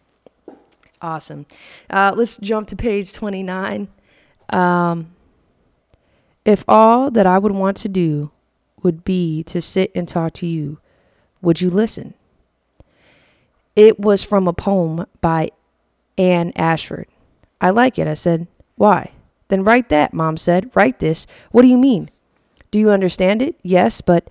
Awesome. 1.01 1.47
Uh, 1.91 2.13
let's 2.17 2.39
jump 2.39 2.69
to 2.69 2.77
page 2.77 3.13
29. 3.13 3.89
Um, 4.49 5.15
if 6.45 6.65
all 6.69 7.11
that 7.11 7.27
I 7.27 7.39
would 7.39 7.53
want 7.53 7.77
to 7.79 7.89
do 7.89 8.31
would 8.83 9.05
be 9.05 9.43
to 9.45 9.61
sit 9.61 9.91
and 9.95 10.07
talk 10.07 10.33
to 10.35 10.47
you, 10.47 10.79
would 11.43 11.61
you 11.61 11.71
listen? 11.71 12.15
It 13.77 13.99
was 13.99 14.23
from 14.23 14.47
a 14.47 14.53
poem 14.53 15.07
by 15.21 15.51
Anne 16.17 16.53
Ashford. 16.55 17.09
I 17.61 17.71
like 17.71 17.99
it. 17.99 18.07
I 18.07 18.15
said, 18.15 18.47
Why? 18.77 19.13
Then 19.49 19.65
write 19.65 19.89
that, 19.89 20.15
Mom 20.15 20.37
said. 20.37 20.71
Write 20.75 21.01
this. 21.01 21.27
What 21.51 21.63
do 21.63 21.69
you 21.69 21.79
mean? 21.79 22.11
Do 22.71 22.79
you 22.79 22.91
understand 22.91 23.43
it? 23.43 23.57
Yes, 23.63 24.01
but 24.01 24.29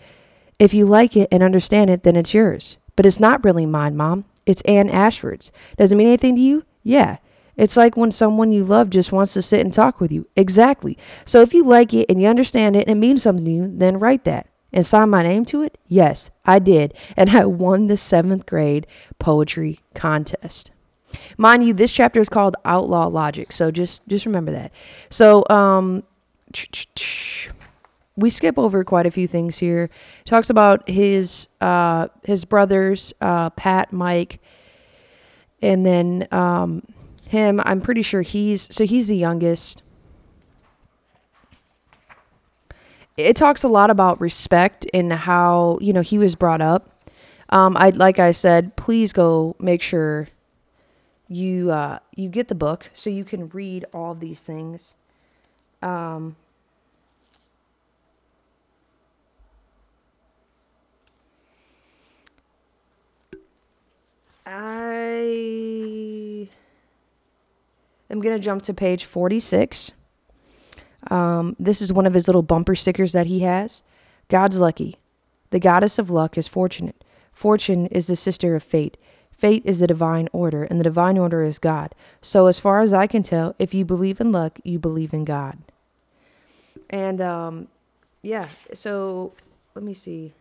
if 0.60 0.74
you 0.74 0.86
like 0.86 1.16
it 1.16 1.30
and 1.32 1.44
understand 1.44 1.90
it, 1.90 2.04
then 2.04 2.16
it's 2.16 2.34
yours. 2.34 2.78
But 2.96 3.06
it's 3.06 3.20
not 3.20 3.44
really 3.44 3.66
mine, 3.66 3.96
Mom. 3.96 4.26
It's 4.46 4.62
Anne 4.64 4.90
Ashford's. 4.90 5.52
Does 5.78 5.92
it 5.92 5.96
mean 5.96 6.08
anything 6.08 6.36
to 6.36 6.42
you? 6.42 6.64
Yeah. 6.84 7.18
It's 7.56 7.78
like 7.78 7.96
when 7.96 8.12
someone 8.12 8.52
you 8.52 8.66
love 8.66 8.90
just 8.90 9.12
wants 9.12 9.34
to 9.34 9.42
sit 9.42 9.62
and 9.62 9.74
talk 9.74 10.00
with 10.02 10.12
you. 10.12 10.28
Exactly. 10.36 10.98
So 11.26 11.42
if 11.42 11.54
you 11.54 11.64
like 11.64 11.94
it 11.94 12.08
and 12.10 12.22
you 12.22 12.28
understand 12.28 12.76
it 12.76 12.88
and 12.88 12.98
it 12.98 13.00
means 13.00 13.24
something 13.24 13.46
to 13.46 13.52
you, 13.52 13.72
then 13.72 14.00
write 14.00 14.24
that. 14.26 14.48
And 14.72 14.84
sign 14.86 15.12
my 15.12 15.22
name 15.22 15.46
to 15.46 15.62
it? 15.62 15.78
Yes, 15.88 16.32
I 16.46 16.58
did. 16.58 16.96
And 17.16 17.30
I 17.30 17.46
won 17.46 17.88
the 17.88 17.98
seventh 17.98 18.48
grade 18.48 18.88
poetry 19.20 19.80
contest. 19.94 20.72
Mind 21.38 21.64
you, 21.64 21.76
this 21.76 21.94
chapter 21.94 22.20
is 22.20 22.28
called 22.28 22.56
Outlaw 22.66 23.08
Logic. 23.08 23.52
So 23.52 23.70
just 23.70 24.02
just 24.08 24.26
remember 24.26 24.52
that. 24.52 24.72
So 25.12 25.46
um 25.48 26.02
we 28.16 28.30
skip 28.30 28.58
over 28.58 28.84
quite 28.84 29.06
a 29.06 29.12
few 29.12 29.28
things 29.28 29.58
here. 29.58 29.90
Talks 30.26 30.50
about 30.50 30.88
his 30.90 31.48
uh, 31.62 32.08
his 32.24 32.46
brothers, 32.46 33.14
uh, 33.22 33.50
Pat, 33.52 33.92
Mike, 33.92 34.40
and 35.62 35.86
then 35.86 36.28
um, 36.32 36.84
him. 37.28 37.62
I'm 37.64 37.82
pretty 37.82 38.02
sure 38.02 38.22
he's 38.22 38.74
so 38.74 38.86
he's 38.86 39.08
the 39.08 39.18
youngest. 39.18 39.82
It 43.16 43.36
talks 43.36 43.64
a 43.64 43.68
lot 43.68 43.90
about 43.90 44.20
respect 44.20 44.88
and 44.94 45.14
how 45.14 45.78
you 45.82 45.94
know 45.94 46.02
he 46.02 46.18
was 46.18 46.36
brought 46.36 46.62
up. 46.62 46.90
Um, 47.50 47.76
I 47.78 47.90
like 47.90 48.20
I 48.20 48.32
said, 48.32 48.76
please 48.76 49.14
go 49.14 49.56
make 49.60 49.82
sure 49.82 50.30
you 51.28 51.72
uh, 51.72 52.00
you 52.16 52.30
get 52.30 52.48
the 52.48 52.56
book 52.56 52.90
so 52.94 53.10
you 53.10 53.26
can 53.26 53.50
read 53.50 53.86
all 53.94 54.14
these 54.14 54.44
things. 54.44 54.96
Um, 55.82 56.36
I 64.46 66.48
am 68.10 68.22
going 68.22 68.36
to 68.36 68.40
jump 68.40 68.64
to 68.64 68.74
page 68.74 69.06
46. 69.06 69.92
Um, 71.10 71.56
this 71.60 71.82
is 71.82 71.94
one 71.94 72.06
of 72.06 72.14
his 72.14 72.28
little 72.28 72.42
bumper 72.42 72.76
stickers 72.76 73.14
that 73.14 73.28
he 73.28 73.42
has. 73.42 73.84
God's 74.30 74.60
lucky. 74.60 74.98
The 75.52 75.60
goddess 75.60 76.00
of 76.00 76.10
luck 76.10 76.38
is 76.38 76.48
fortunate. 76.48 77.04
Fortune 77.32 77.88
is 77.88 78.08
the 78.08 78.16
sister 78.16 78.56
of 78.56 78.64
fate. 78.64 78.98
Fate 79.32 79.64
is 79.66 79.80
the 79.80 79.88
divine 79.88 80.30
order, 80.32 80.64
and 80.64 80.80
the 80.80 80.86
divine 80.86 81.18
order 81.18 81.44
is 81.44 81.60
God. 81.60 81.94
So, 82.22 82.48
as 82.48 82.60
far 82.60 82.82
as 82.82 82.94
I 82.94 83.08
can 83.08 83.24
tell, 83.24 83.56
if 83.60 83.74
you 83.74 83.84
believe 83.84 84.22
in 84.22 84.32
luck, 84.32 84.60
you 84.64 84.80
believe 84.80 85.14
in 85.14 85.26
God. 85.26 85.58
And 86.90 87.20
um, 87.20 87.68
yeah, 88.22 88.48
so 88.74 89.34
let 89.76 89.84
me 89.84 89.94
see. 89.94 90.34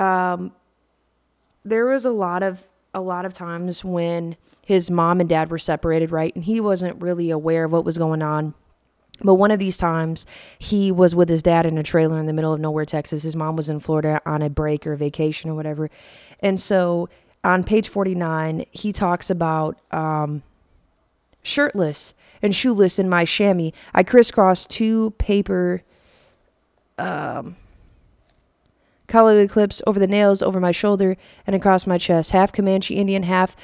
Um, 0.00 0.52
there 1.64 1.86
was 1.86 2.04
a 2.04 2.10
lot 2.10 2.42
of 2.42 2.66
a 2.92 3.00
lot 3.00 3.24
of 3.24 3.32
times 3.32 3.84
when 3.84 4.36
his 4.62 4.90
mom 4.90 5.20
and 5.20 5.28
dad 5.28 5.50
were 5.50 5.58
separated, 5.58 6.10
right? 6.10 6.34
And 6.34 6.42
he 6.42 6.60
wasn't 6.60 7.00
really 7.00 7.30
aware 7.30 7.64
of 7.64 7.72
what 7.72 7.84
was 7.84 7.98
going 7.98 8.22
on. 8.22 8.54
But 9.22 9.34
one 9.34 9.50
of 9.50 9.58
these 9.58 9.76
times, 9.76 10.26
he 10.58 10.90
was 10.90 11.14
with 11.14 11.28
his 11.28 11.42
dad 11.42 11.66
in 11.66 11.78
a 11.78 11.82
trailer 11.82 12.18
in 12.18 12.26
the 12.26 12.32
middle 12.32 12.52
of 12.52 12.58
nowhere, 12.58 12.86
Texas. 12.86 13.22
His 13.22 13.36
mom 13.36 13.54
was 13.54 13.68
in 13.68 13.78
Florida 13.78 14.20
on 14.24 14.42
a 14.42 14.50
break 14.50 14.86
or 14.86 14.96
vacation 14.96 15.50
or 15.50 15.54
whatever. 15.54 15.90
And 16.40 16.58
so 16.58 17.08
on 17.44 17.62
page 17.62 17.88
49, 17.88 18.64
he 18.70 18.92
talks 18.92 19.28
about 19.30 19.78
um, 19.92 20.42
shirtless 21.42 22.14
and 22.42 22.54
shoeless 22.54 22.98
in 22.98 23.08
my 23.08 23.24
chamois. 23.24 23.70
I 23.94 24.02
crisscrossed 24.02 24.70
two 24.70 25.10
paper 25.18 25.82
um, 26.98 27.56
collared 29.10 29.50
clips 29.50 29.82
over 29.86 29.98
the 29.98 30.06
nails 30.06 30.40
over 30.40 30.60
my 30.60 30.70
shoulder 30.70 31.16
and 31.46 31.54
across 31.54 31.86
my 31.86 31.98
chest, 31.98 32.30
half 32.30 32.52
Comanche 32.52 32.94
Indian, 32.94 33.24
half 33.24 33.54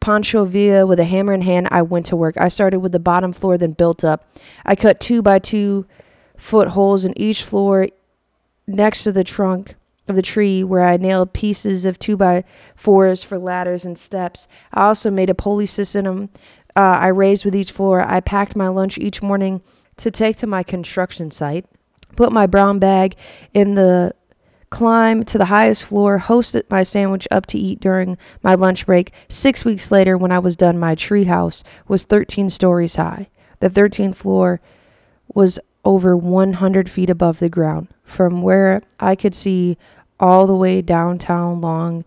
Pancho 0.00 0.44
Villa 0.44 0.86
with 0.86 1.00
a 1.00 1.04
hammer 1.04 1.32
in 1.32 1.40
hand, 1.40 1.68
I 1.70 1.80
went 1.82 2.06
to 2.06 2.16
work. 2.16 2.36
I 2.36 2.48
started 2.48 2.80
with 2.80 2.92
the 2.92 2.98
bottom 2.98 3.32
floor, 3.32 3.56
then 3.56 3.72
built 3.72 4.04
up. 4.04 4.28
I 4.64 4.76
cut 4.76 5.00
two 5.00 5.22
by 5.22 5.38
two 5.38 5.86
foot 6.36 6.68
holes 6.68 7.04
in 7.04 7.16
each 7.18 7.42
floor 7.42 7.88
next 8.66 9.04
to 9.04 9.12
the 9.12 9.24
trunk 9.24 9.74
of 10.06 10.16
the 10.16 10.22
tree 10.22 10.62
where 10.62 10.84
I 10.84 10.96
nailed 10.96 11.32
pieces 11.32 11.84
of 11.84 11.98
two 11.98 12.16
by 12.16 12.44
fours 12.76 13.22
for 13.22 13.38
ladders 13.38 13.84
and 13.84 13.98
steps. 13.98 14.46
I 14.72 14.84
also 14.84 15.10
made 15.10 15.30
a 15.30 15.34
pulley 15.34 15.66
system 15.66 16.28
uh, 16.76 16.98
I 17.00 17.08
raised 17.08 17.44
with 17.44 17.56
each 17.56 17.72
floor. 17.72 18.02
I 18.02 18.20
packed 18.20 18.54
my 18.54 18.68
lunch 18.68 18.98
each 18.98 19.22
morning 19.22 19.62
to 19.96 20.10
take 20.10 20.36
to 20.36 20.46
my 20.46 20.62
construction 20.62 21.30
site, 21.30 21.64
put 22.16 22.30
my 22.30 22.46
brown 22.46 22.78
bag 22.78 23.16
in 23.54 23.74
the 23.74 24.14
climb 24.70 25.24
to 25.24 25.38
the 25.38 25.46
highest 25.46 25.84
floor, 25.84 26.18
hosted 26.18 26.64
my 26.68 26.82
sandwich 26.82 27.26
up 27.30 27.46
to 27.46 27.58
eat 27.58 27.80
during 27.80 28.18
my 28.42 28.54
lunch 28.54 28.86
break. 28.86 29.12
Six 29.28 29.64
weeks 29.64 29.90
later, 29.90 30.16
when 30.16 30.32
I 30.32 30.38
was 30.38 30.56
done, 30.56 30.78
my 30.78 30.94
treehouse 30.94 31.62
was 31.88 32.04
13 32.04 32.50
stories 32.50 32.96
high. 32.96 33.28
The 33.60 33.70
13th 33.70 34.16
floor 34.16 34.60
was 35.34 35.58
over 35.84 36.16
100 36.16 36.90
feet 36.90 37.10
above 37.10 37.38
the 37.38 37.48
ground. 37.48 37.88
From 38.04 38.42
where 38.42 38.82
I 39.00 39.14
could 39.14 39.34
see 39.34 39.78
all 40.18 40.46
the 40.46 40.54
way 40.54 40.82
downtown 40.82 41.60
Long 41.60 42.04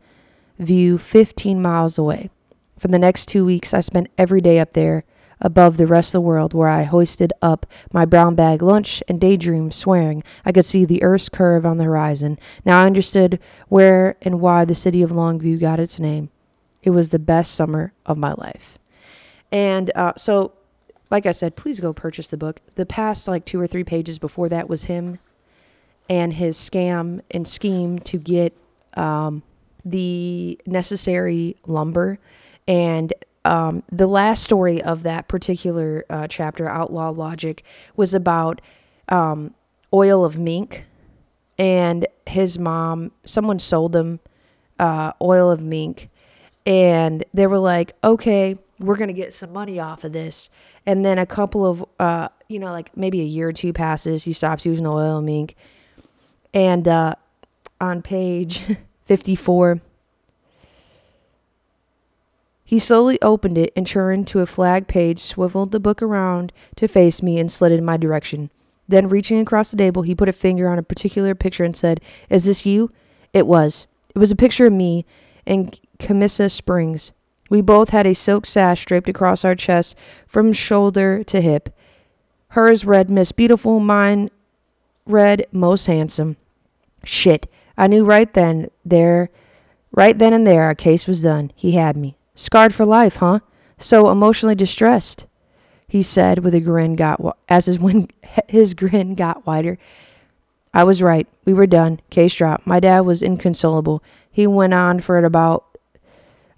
View, 0.58 0.98
15 0.98 1.62
miles 1.62 1.98
away. 1.98 2.30
For 2.78 2.90
the 2.90 3.00
next 3.00 3.28
two 3.28 3.46
weeks, 3.46 3.74
I 3.74 3.80
spent 3.80 4.10
every 4.18 4.42
day 4.42 4.60
up 4.60 4.74
there 4.74 5.06
above 5.42 5.78
the 5.78 5.88
rest 5.88 6.10
of 6.10 6.14
the 6.14 6.22
world, 6.22 6.54
where 6.54 6.68
I 6.68 6.84
hoisted 6.84 7.34
up 7.42 7.66
my 7.94 8.06
brown 8.06 8.36
bag 8.36 8.62
lunch 8.62 9.02
and 9.08 9.20
daydreamed, 9.20 9.74
swearing 9.74 10.24
I 10.46 10.52
could 10.52 10.66
see 10.66 10.86
the 10.86 11.04
Earth's 11.04 11.30
curve 11.30 11.66
on 11.66 11.78
the 11.78 11.86
horizon. 11.86 12.38
Now 12.66 12.82
I 12.82 12.86
understood 12.86 13.40
where 13.68 14.18
and 14.22 14.40
why 14.40 14.66
the 14.66 14.76
city 14.76 15.02
of 15.02 15.12
Longview 15.12 15.60
got 15.60 15.80
its 15.80 16.00
name. 16.00 16.30
It 16.84 16.92
was 16.92 17.10
the 17.10 17.20
best 17.20 17.54
summer 17.54 17.94
of 18.06 18.18
my 18.18 18.34
life. 18.34 18.78
And 19.52 19.92
uh, 19.96 20.14
so, 20.18 20.54
like 21.10 21.26
I 21.26 21.32
said, 21.32 21.56
please 21.56 21.80
go 21.80 21.92
purchase 21.92 22.28
the 22.28 22.38
book. 22.38 22.62
The 22.76 22.86
past, 22.86 23.28
like 23.28 23.46
two 23.46 23.60
or 23.60 23.68
three 23.68 23.84
pages 23.84 24.20
before 24.20 24.50
that, 24.50 24.70
was 24.70 24.86
him 24.86 25.20
and 26.10 26.34
his 26.34 26.58
scam 26.58 27.22
and 27.32 27.48
scheme 27.48 28.00
to 28.00 28.18
get 28.18 28.56
um, 28.96 29.44
the 29.86 30.60
necessary 30.66 31.56
lumber 31.66 32.20
and 32.68 33.14
um, 33.50 33.82
the 33.92 34.06
last 34.06 34.44
story 34.44 34.80
of 34.80 35.02
that 35.04 35.28
particular 35.28 36.06
uh, 36.08 36.28
chapter, 36.28 36.70
Outlaw 36.70 37.10
Logic, 37.10 37.64
was 37.96 38.14
about 38.14 38.62
um, 39.10 39.56
oil 39.92 40.24
of 40.24 40.38
mink. 40.38 40.86
And 41.58 42.08
his 42.28 42.60
mom, 42.60 43.12
someone 43.26 43.58
sold 43.58 43.96
him 43.96 44.20
uh, 44.78 45.14
oil 45.20 45.50
of 45.50 45.62
mink. 45.62 46.10
And 46.68 47.26
they 47.34 47.48
were 47.48 47.58
like, 47.58 47.96
okay, 48.04 48.60
we're 48.78 48.96
to 49.08 49.14
get 49.14 49.34
some 49.34 49.52
money 49.52 49.80
off 49.80 50.04
of 50.04 50.14
this. 50.14 50.52
And 50.86 51.04
then 51.04 51.18
a 51.18 51.26
couple 51.26 51.66
of, 51.66 51.84
uh, 52.00 52.30
you 52.50 52.60
know, 52.60 52.72
like 52.72 52.96
maybe 52.96 53.20
a 53.20 53.26
year 53.26 53.50
or 53.50 53.54
two 53.54 53.74
passes, 53.74 54.26
he 54.26 54.32
stops 54.32 54.64
using 54.64 54.86
oil 54.86 55.18
of 55.18 55.24
mink. 55.24 55.56
And 56.54 56.88
uh, 56.88 57.16
on 57.82 58.04
page 58.04 58.78
54, 59.08 59.82
he 62.70 62.78
slowly 62.78 63.20
opened 63.24 63.58
it 63.58 63.74
and 63.76 63.88
turned 63.88 64.28
to 64.28 64.42
a 64.42 64.46
flag 64.46 64.88
page, 64.88 65.18
swiveled 65.18 65.72
the 65.72 65.80
book 65.80 66.04
around 66.04 66.54
to 66.76 66.88
face 66.88 67.24
me, 67.24 67.40
and 67.40 67.52
slid 67.52 67.72
in 67.72 67.84
my 67.84 67.98
direction. 67.98 68.52
Then, 68.88 69.10
reaching 69.10 69.40
across 69.40 69.72
the 69.72 69.78
table, 69.78 70.04
he 70.04 70.14
put 70.14 70.30
a 70.30 70.34
finger 70.34 70.70
on 70.70 70.78
a 70.78 70.84
particular 70.84 71.34
picture 71.34 71.64
and 71.64 71.76
said, 71.76 72.00
Is 72.30 72.44
this 72.46 72.68
you? 72.68 72.92
It 73.34 73.48
was. 73.48 73.88
It 74.14 74.20
was 74.20 74.30
a 74.30 74.36
picture 74.36 74.68
of 74.68 74.74
me 74.74 75.04
in 75.48 75.72
Camissa 75.98 76.48
Springs. 76.48 77.12
We 77.50 77.62
both 77.62 77.90
had 77.90 78.06
a 78.06 78.14
silk 78.14 78.46
sash 78.46 78.86
draped 78.86 79.10
across 79.10 79.44
our 79.44 79.56
chests 79.56 79.96
from 80.28 80.54
shoulder 80.54 81.24
to 81.24 81.42
hip. 81.42 81.76
Hers 82.50 82.86
read 82.86 83.10
Miss 83.10 83.32
Beautiful, 83.32 83.80
mine 83.80 84.30
read 85.08 85.48
Most 85.52 85.88
Handsome. 85.88 86.38
Shit. 87.04 87.52
I 87.76 87.88
knew 87.88 88.06
right 88.06 88.32
then, 88.32 88.70
there, 88.86 89.32
right 89.92 90.16
then 90.16 90.34
and 90.34 90.46
there, 90.46 90.62
our 90.62 90.76
case 90.76 91.08
was 91.08 91.24
done. 91.24 91.52
He 91.56 91.72
had 91.72 91.98
me. 91.98 92.16
Scarred 92.40 92.74
for 92.74 92.86
life, 92.86 93.18
huh? 93.18 93.40
So 93.80 94.10
emotionally 94.10 94.56
distressed, 94.56 95.26
he 95.90 96.02
said 96.02 96.40
with 96.40 96.56
a 96.56 96.62
grin 96.62 96.96
got 96.96 97.20
as 97.50 97.66
his 97.66 97.78
his 98.48 98.74
grin 98.74 99.14
got 99.14 99.46
wider. 99.46 99.78
I 100.74 100.86
was 100.86 101.02
right. 101.02 101.28
We 101.44 101.52
were 101.52 101.68
done. 101.68 102.00
Case 102.10 102.34
dropped. 102.34 102.66
My 102.66 102.80
dad 102.80 103.02
was 103.02 103.22
inconsolable. 103.22 104.02
He 104.32 104.48
went 104.48 104.74
on 104.74 105.02
for 105.02 105.18
about 105.18 105.78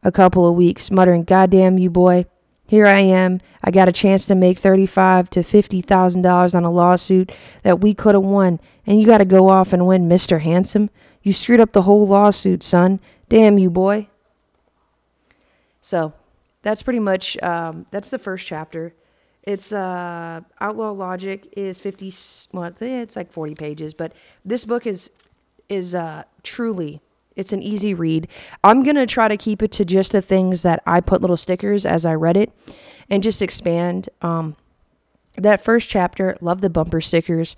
a 0.04 0.12
couple 0.12 0.48
of 0.48 0.54
weeks, 0.54 0.92
muttering, 0.92 1.24
"God 1.24 1.50
damn 1.50 1.80
you, 1.80 1.90
boy! 1.90 2.26
Here 2.68 2.86
I 2.86 3.00
am. 3.00 3.40
I 3.64 3.72
got 3.72 3.90
a 3.90 3.92
chance 3.92 4.28
to 4.28 4.36
make 4.36 4.60
thirty-five 4.60 5.32
to 5.32 5.42
fifty 5.42 5.82
thousand 5.82 6.22
dollars 6.22 6.54
on 6.54 6.64
a 6.64 6.70
lawsuit 6.70 7.32
that 7.64 7.82
we 7.82 7.96
could 7.96 8.14
have 8.14 8.24
won, 8.24 8.60
and 8.86 9.00
you 9.00 9.08
got 9.08 9.18
to 9.18 9.26
go 9.26 9.50
off 9.50 9.74
and 9.74 9.88
win, 9.88 10.08
Mister 10.08 10.40
Handsome. 10.40 10.92
You 11.24 11.34
screwed 11.34 11.60
up 11.60 11.72
the 11.72 11.84
whole 11.84 12.06
lawsuit, 12.08 12.62
son. 12.62 13.00
Damn 13.30 13.58
you, 13.58 13.72
boy!" 13.72 14.10
So 15.82 16.14
that's 16.62 16.84
pretty 16.84 17.00
much 17.00 17.38
um, 17.44 17.86
that's 17.92 18.10
the 18.10 18.20
first 18.20 18.48
chapter. 18.48 18.94
It's 19.44 19.74
uh, 19.74 20.42
Outlaw 20.60 20.92
Logic 20.92 21.48
is 21.58 21.80
fifty. 21.80 22.14
Well, 22.54 22.72
it's 22.80 23.16
like 23.16 23.32
forty 23.32 23.56
pages, 23.56 23.94
but 23.94 24.14
this 24.46 24.66
book 24.66 24.86
is 24.86 25.10
is 25.68 25.96
uh, 25.96 26.24
truly 26.44 27.02
it's 27.36 27.54
an 27.54 27.62
easy 27.62 27.94
read. 27.94 28.28
I'm 28.64 28.84
gonna 28.84 29.06
try 29.06 29.28
to 29.28 29.38
keep 29.38 29.64
it 29.64 29.72
to 29.74 29.86
just 29.86 30.12
the 30.12 30.22
things 30.22 30.64
that 30.64 30.84
I 30.86 31.02
put 31.02 31.22
little 31.22 31.38
stickers 31.38 31.86
as 31.86 32.06
I 32.06 32.14
read 32.14 32.38
it, 32.38 32.52
and 33.10 33.24
just 33.24 33.42
expand. 33.42 34.10
Um, 34.22 34.56
that 35.38 35.64
first 35.64 35.90
chapter, 35.90 36.38
love 36.42 36.62
the 36.62 36.70
bumper 36.70 37.02
stickers. 37.02 37.56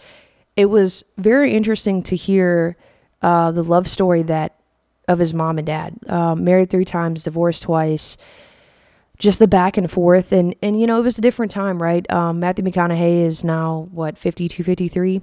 It 0.56 0.68
was 0.68 1.04
very 1.18 1.54
interesting 1.54 2.04
to 2.04 2.16
hear 2.16 2.78
uh, 3.22 3.52
the 3.52 3.64
love 3.64 3.90
story 3.90 4.22
that 4.24 4.56
of 5.08 5.20
his 5.20 5.34
mom 5.34 5.58
and 5.58 5.68
dad. 5.68 5.96
Um, 6.08 6.44
married 6.44 6.70
three 6.70 6.86
times, 6.86 7.24
divorced 7.24 7.64
twice. 7.64 8.18
Just 9.20 9.40
the 9.40 9.48
back 9.48 9.78
and 9.78 9.90
forth, 9.90 10.32
and 10.32 10.56
and 10.62 10.80
you 10.80 10.88
know 10.88 11.00
it 11.00 11.04
was 11.04 11.18
a 11.18 11.22
different 11.22 11.52
time, 11.52 11.82
right? 11.82 12.10
Um, 12.12 12.40
Matthew 12.40 12.66
McConaughey 12.66 13.24
is 13.24 13.44
now 13.44 13.88
what 13.92 14.18
52, 14.18 14.64
53. 14.64 15.22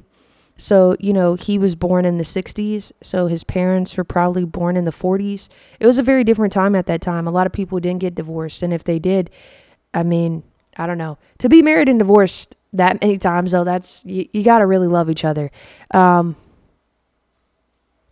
So, 0.60 0.94
you 1.00 1.14
know, 1.14 1.34
he 1.36 1.58
was 1.58 1.74
born 1.74 2.04
in 2.04 2.18
the 2.18 2.24
60s. 2.24 2.92
So 3.02 3.28
his 3.28 3.44
parents 3.44 3.96
were 3.96 4.04
probably 4.04 4.44
born 4.44 4.76
in 4.76 4.84
the 4.84 4.90
40s. 4.90 5.48
It 5.80 5.86
was 5.86 5.96
a 5.96 6.02
very 6.02 6.22
different 6.22 6.52
time 6.52 6.74
at 6.74 6.86
that 6.86 7.00
time. 7.00 7.26
A 7.26 7.30
lot 7.30 7.46
of 7.46 7.52
people 7.52 7.80
didn't 7.80 8.00
get 8.00 8.14
divorced. 8.14 8.62
And 8.62 8.72
if 8.72 8.84
they 8.84 8.98
did, 8.98 9.30
I 9.94 10.02
mean, 10.02 10.42
I 10.76 10.86
don't 10.86 10.98
know. 10.98 11.16
To 11.38 11.48
be 11.48 11.62
married 11.62 11.88
and 11.88 11.98
divorced 11.98 12.56
that 12.74 13.00
many 13.00 13.16
times, 13.16 13.52
though, 13.52 13.64
that's, 13.64 14.04
you, 14.04 14.28
you 14.34 14.42
got 14.42 14.58
to 14.58 14.66
really 14.66 14.86
love 14.86 15.08
each 15.08 15.24
other. 15.24 15.50
Um, 15.92 16.36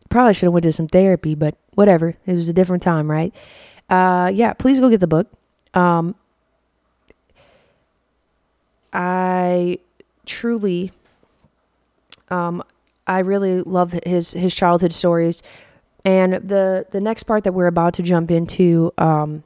Probably 0.08 0.34
should 0.34 0.46
have 0.46 0.52
went 0.52 0.64
to 0.64 0.72
some 0.72 0.88
therapy, 0.88 1.34
but 1.34 1.56
whatever. 1.74 2.16
It 2.26 2.34
was 2.34 2.48
a 2.48 2.52
different 2.52 2.82
time, 2.82 3.10
right? 3.10 3.32
Uh, 3.88 4.30
yeah, 4.34 4.52
please 4.52 4.80
go 4.80 4.88
get 4.88 5.00
the 5.00 5.06
book. 5.06 5.28
Um, 5.74 6.14
I 8.92 9.78
truly, 10.26 10.92
um, 12.30 12.62
I 13.06 13.20
really 13.20 13.62
love 13.62 13.94
his 14.04 14.32
his 14.32 14.54
childhood 14.54 14.92
stories, 14.92 15.42
and 16.04 16.34
the 16.34 16.86
the 16.90 17.00
next 17.00 17.24
part 17.24 17.44
that 17.44 17.52
we're 17.52 17.66
about 17.66 17.94
to 17.94 18.02
jump 18.02 18.30
into 18.30 18.92
um, 18.98 19.44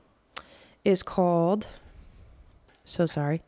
is 0.85 1.03
called. 1.03 1.67
So 2.85 3.07
sorry. 3.07 3.43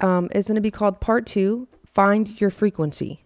Um, 0.00 0.28
is 0.34 0.48
going 0.48 0.56
to 0.56 0.60
be 0.60 0.70
called 0.70 1.00
Part 1.00 1.26
Two 1.26 1.68
Find 1.86 2.40
Your 2.40 2.50
Frequency. 2.50 3.24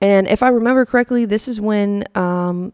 And 0.00 0.28
if 0.28 0.42
I 0.42 0.48
remember 0.48 0.84
correctly, 0.84 1.24
this 1.24 1.48
is 1.48 1.60
when 1.60 2.04
um, 2.14 2.72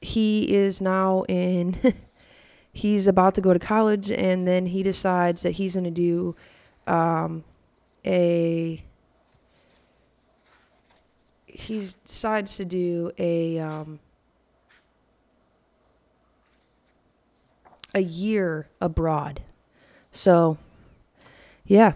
he 0.00 0.54
is 0.54 0.80
now 0.80 1.24
in, 1.28 1.94
he's 2.72 3.06
about 3.06 3.34
to 3.36 3.40
go 3.40 3.52
to 3.52 3.58
college, 3.58 4.10
and 4.10 4.46
then 4.46 4.66
he 4.66 4.82
decides 4.82 5.42
that 5.42 5.52
he's 5.52 5.74
going 5.74 5.84
to 5.84 5.90
do 5.90 6.36
um, 6.86 7.44
a, 8.04 8.82
he 11.46 11.88
decides 12.04 12.56
to 12.56 12.64
do 12.64 13.10
a, 13.18 13.58
um, 13.58 13.98
a 17.94 18.00
year 18.00 18.68
abroad. 18.80 19.40
So, 20.16 20.58
yeah. 21.66 21.92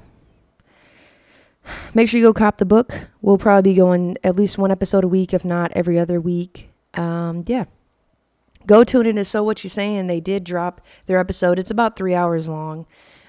Make 1.94 2.08
sure 2.08 2.18
you 2.18 2.26
go 2.26 2.34
cop 2.34 2.58
the 2.58 2.64
book. 2.64 2.98
We'll 3.22 3.38
probably 3.38 3.72
be 3.72 3.76
going 3.76 4.16
at 4.24 4.36
least 4.36 4.58
one 4.58 4.70
episode 4.70 5.04
a 5.04 5.08
week, 5.08 5.32
if 5.32 5.44
not 5.44 5.72
every 5.72 5.98
other 5.98 6.20
week. 6.20 6.70
Um, 6.94 7.44
yeah. 7.46 7.64
Go 8.66 8.84
tune 8.84 9.06
in 9.06 9.16
to 9.16 9.24
So 9.24 9.42
What 9.42 9.64
You 9.64 9.70
Saying. 9.70 10.06
They 10.06 10.20
did 10.20 10.44
drop 10.44 10.80
their 11.06 11.18
episode. 11.18 11.58
It's 11.58 11.70
about 11.70 11.96
three 11.96 12.14
hours 12.14 12.48
long. 12.48 12.86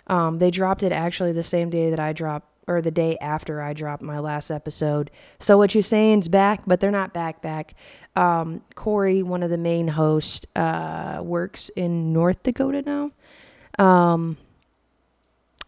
Um, 0.07 0.39
they 0.39 0.51
dropped 0.51 0.83
it 0.83 0.91
actually 0.91 1.31
the 1.31 1.43
same 1.43 1.69
day 1.69 1.89
that 1.89 1.99
I 1.99 2.11
dropped, 2.11 2.49
or 2.67 2.81
the 2.81 2.91
day 2.91 3.17
after 3.21 3.61
I 3.61 3.73
dropped 3.73 4.03
my 4.03 4.19
last 4.19 4.51
episode. 4.51 5.09
So 5.39 5.57
what 5.57 5.73
you're 5.73 5.83
saying's 5.83 6.27
back, 6.27 6.61
but 6.67 6.79
they're 6.79 6.91
not 6.91 7.13
back 7.13 7.41
back. 7.41 7.75
Um, 8.15 8.61
Corey, 8.75 9.23
one 9.23 9.41
of 9.41 9.49
the 9.49 9.57
main 9.57 9.87
hosts, 9.87 10.45
uh, 10.55 11.21
works 11.23 11.69
in 11.69 12.11
North 12.11 12.43
Dakota 12.43 12.81
now. 12.81 13.11
Um, 13.79 14.37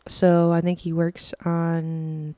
so 0.08 0.52
I 0.52 0.62
think 0.62 0.80
he 0.80 0.94
works 0.94 1.34
on 1.46 2.36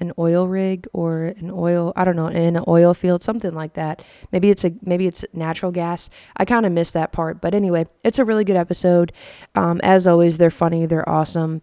an 0.00 0.12
oil 0.18 0.48
rig 0.48 0.88
or 0.92 1.24
an 1.24 1.50
oil 1.52 1.92
I 1.94 2.04
don't 2.04 2.16
know 2.16 2.26
in 2.26 2.56
an 2.56 2.64
oil 2.66 2.94
field 2.94 3.22
something 3.22 3.54
like 3.54 3.74
that. 3.74 4.02
Maybe 4.32 4.50
it's 4.50 4.64
a 4.64 4.72
maybe 4.82 5.06
it's 5.06 5.24
natural 5.32 5.70
gas. 5.70 6.08
I 6.36 6.44
kind 6.44 6.64
of 6.64 6.72
missed 6.72 6.94
that 6.94 7.12
part. 7.12 7.40
But 7.40 7.54
anyway 7.54 7.86
it's 8.02 8.18
a 8.18 8.24
really 8.24 8.44
good 8.44 8.56
episode. 8.56 9.12
Um, 9.54 9.80
as 9.82 10.06
always 10.06 10.38
they're 10.38 10.50
funny 10.50 10.86
they're 10.86 11.08
awesome. 11.08 11.62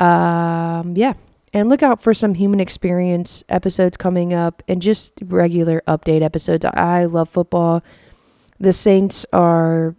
Um, 0.00 0.96
yeah. 0.96 1.12
And 1.52 1.68
look 1.68 1.84
out 1.84 2.02
for 2.02 2.14
some 2.14 2.34
human 2.34 2.58
experience 2.58 3.44
episodes 3.48 3.96
coming 3.96 4.34
up 4.34 4.62
and 4.66 4.82
just 4.82 5.12
regular 5.22 5.82
update 5.86 6.22
episodes. 6.22 6.64
I 6.64 7.04
love 7.04 7.28
football. 7.28 7.82
The 8.58 8.72
Saints 8.72 9.24
are 9.32 9.94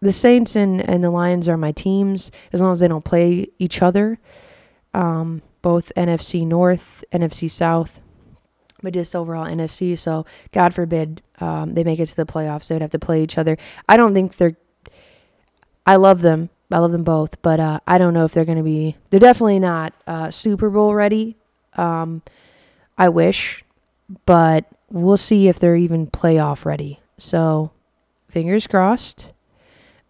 the 0.00 0.12
Saints 0.12 0.56
and, 0.56 0.80
and 0.88 1.04
the 1.04 1.10
Lions 1.10 1.48
are 1.48 1.56
my 1.56 1.72
teams 1.72 2.30
as 2.52 2.60
long 2.60 2.72
as 2.72 2.80
they 2.80 2.88
don't 2.88 3.04
play 3.04 3.48
each 3.58 3.82
other 3.82 4.18
um, 4.94 5.42
both 5.62 5.92
NFC 5.96 6.46
North, 6.46 7.04
NFC 7.12 7.50
South, 7.50 8.00
but 8.82 8.92
just 8.94 9.14
overall 9.14 9.44
NFC. 9.44 9.98
So 9.98 10.26
God 10.52 10.74
forbid 10.74 11.22
um, 11.38 11.74
they 11.74 11.84
make 11.84 12.00
it 12.00 12.06
to 12.06 12.16
the 12.16 12.26
playoffs, 12.26 12.68
they 12.68 12.74
would 12.74 12.82
have 12.82 12.90
to 12.92 12.98
play 12.98 13.22
each 13.22 13.38
other. 13.38 13.56
I 13.88 13.96
don't 13.96 14.14
think 14.14 14.36
they're. 14.36 14.56
I 15.86 15.96
love 15.96 16.22
them. 16.22 16.50
I 16.70 16.78
love 16.78 16.92
them 16.92 17.02
both, 17.02 17.40
but 17.42 17.58
uh, 17.58 17.80
I 17.86 17.98
don't 17.98 18.14
know 18.14 18.24
if 18.24 18.32
they're 18.32 18.44
going 18.44 18.58
to 18.58 18.64
be. 18.64 18.96
They're 19.10 19.18
definitely 19.18 19.58
not 19.58 19.92
uh, 20.06 20.30
Super 20.30 20.70
Bowl 20.70 20.94
ready. 20.94 21.36
Um, 21.74 22.22
I 22.96 23.08
wish, 23.08 23.64
but 24.24 24.66
we'll 24.88 25.16
see 25.16 25.48
if 25.48 25.58
they're 25.58 25.74
even 25.74 26.06
playoff 26.06 26.64
ready. 26.64 27.00
So, 27.18 27.72
fingers 28.28 28.66
crossed. 28.68 29.32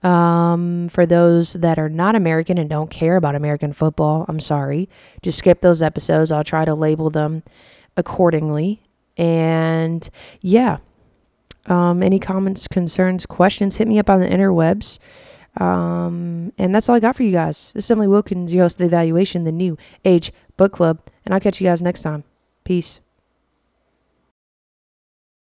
Um, 0.03 0.89
for 0.89 1.05
those 1.05 1.53
that 1.55 1.79
are 1.79 1.91
not 1.91 2.15
American 2.15 2.57
and 2.57 2.71
don't 2.71 2.91
care 2.91 3.17
about 3.17 3.35
American 3.35 3.73
football, 3.73 4.25
I'm 4.29 4.41
sorry. 4.41 4.89
Just 5.23 5.39
skip 5.39 5.61
those 5.61 5.83
episodes. 5.83 6.33
I'll 6.33 6.45
try 6.45 6.65
to 6.65 6.75
label 6.75 7.11
them 7.11 7.43
accordingly. 7.97 8.83
And 9.17 10.09
yeah, 10.41 10.79
um, 11.67 12.03
any 12.03 12.19
comments, 12.19 12.67
concerns, 12.67 13.27
questions, 13.27 13.77
hit 13.77 13.89
me 13.89 13.99
up 13.99 14.09
on 14.09 14.21
the 14.21 14.27
interwebs. 14.27 14.99
Um, 15.59 16.53
and 16.57 16.75
that's 16.75 16.89
all 16.89 16.95
I 16.95 17.01
got 17.01 17.17
for 17.17 17.23
you 17.23 17.33
guys. 17.33 17.73
This 17.75 17.85
is 17.85 17.91
Emily 17.91 18.09
Wilkins, 18.09 18.55
your 18.55 18.65
host 18.65 18.77
of 18.77 18.79
the 18.79 18.87
Evaluation, 18.87 19.45
the 19.45 19.53
New 19.53 19.77
Age 20.05 20.33
Book 20.57 20.73
Club. 20.73 21.01
And 21.25 21.35
I'll 21.35 21.41
catch 21.41 21.61
you 21.61 21.67
guys 21.67 21.83
next 21.83 22.03
time. 22.03 22.25
Peace. 22.65 23.01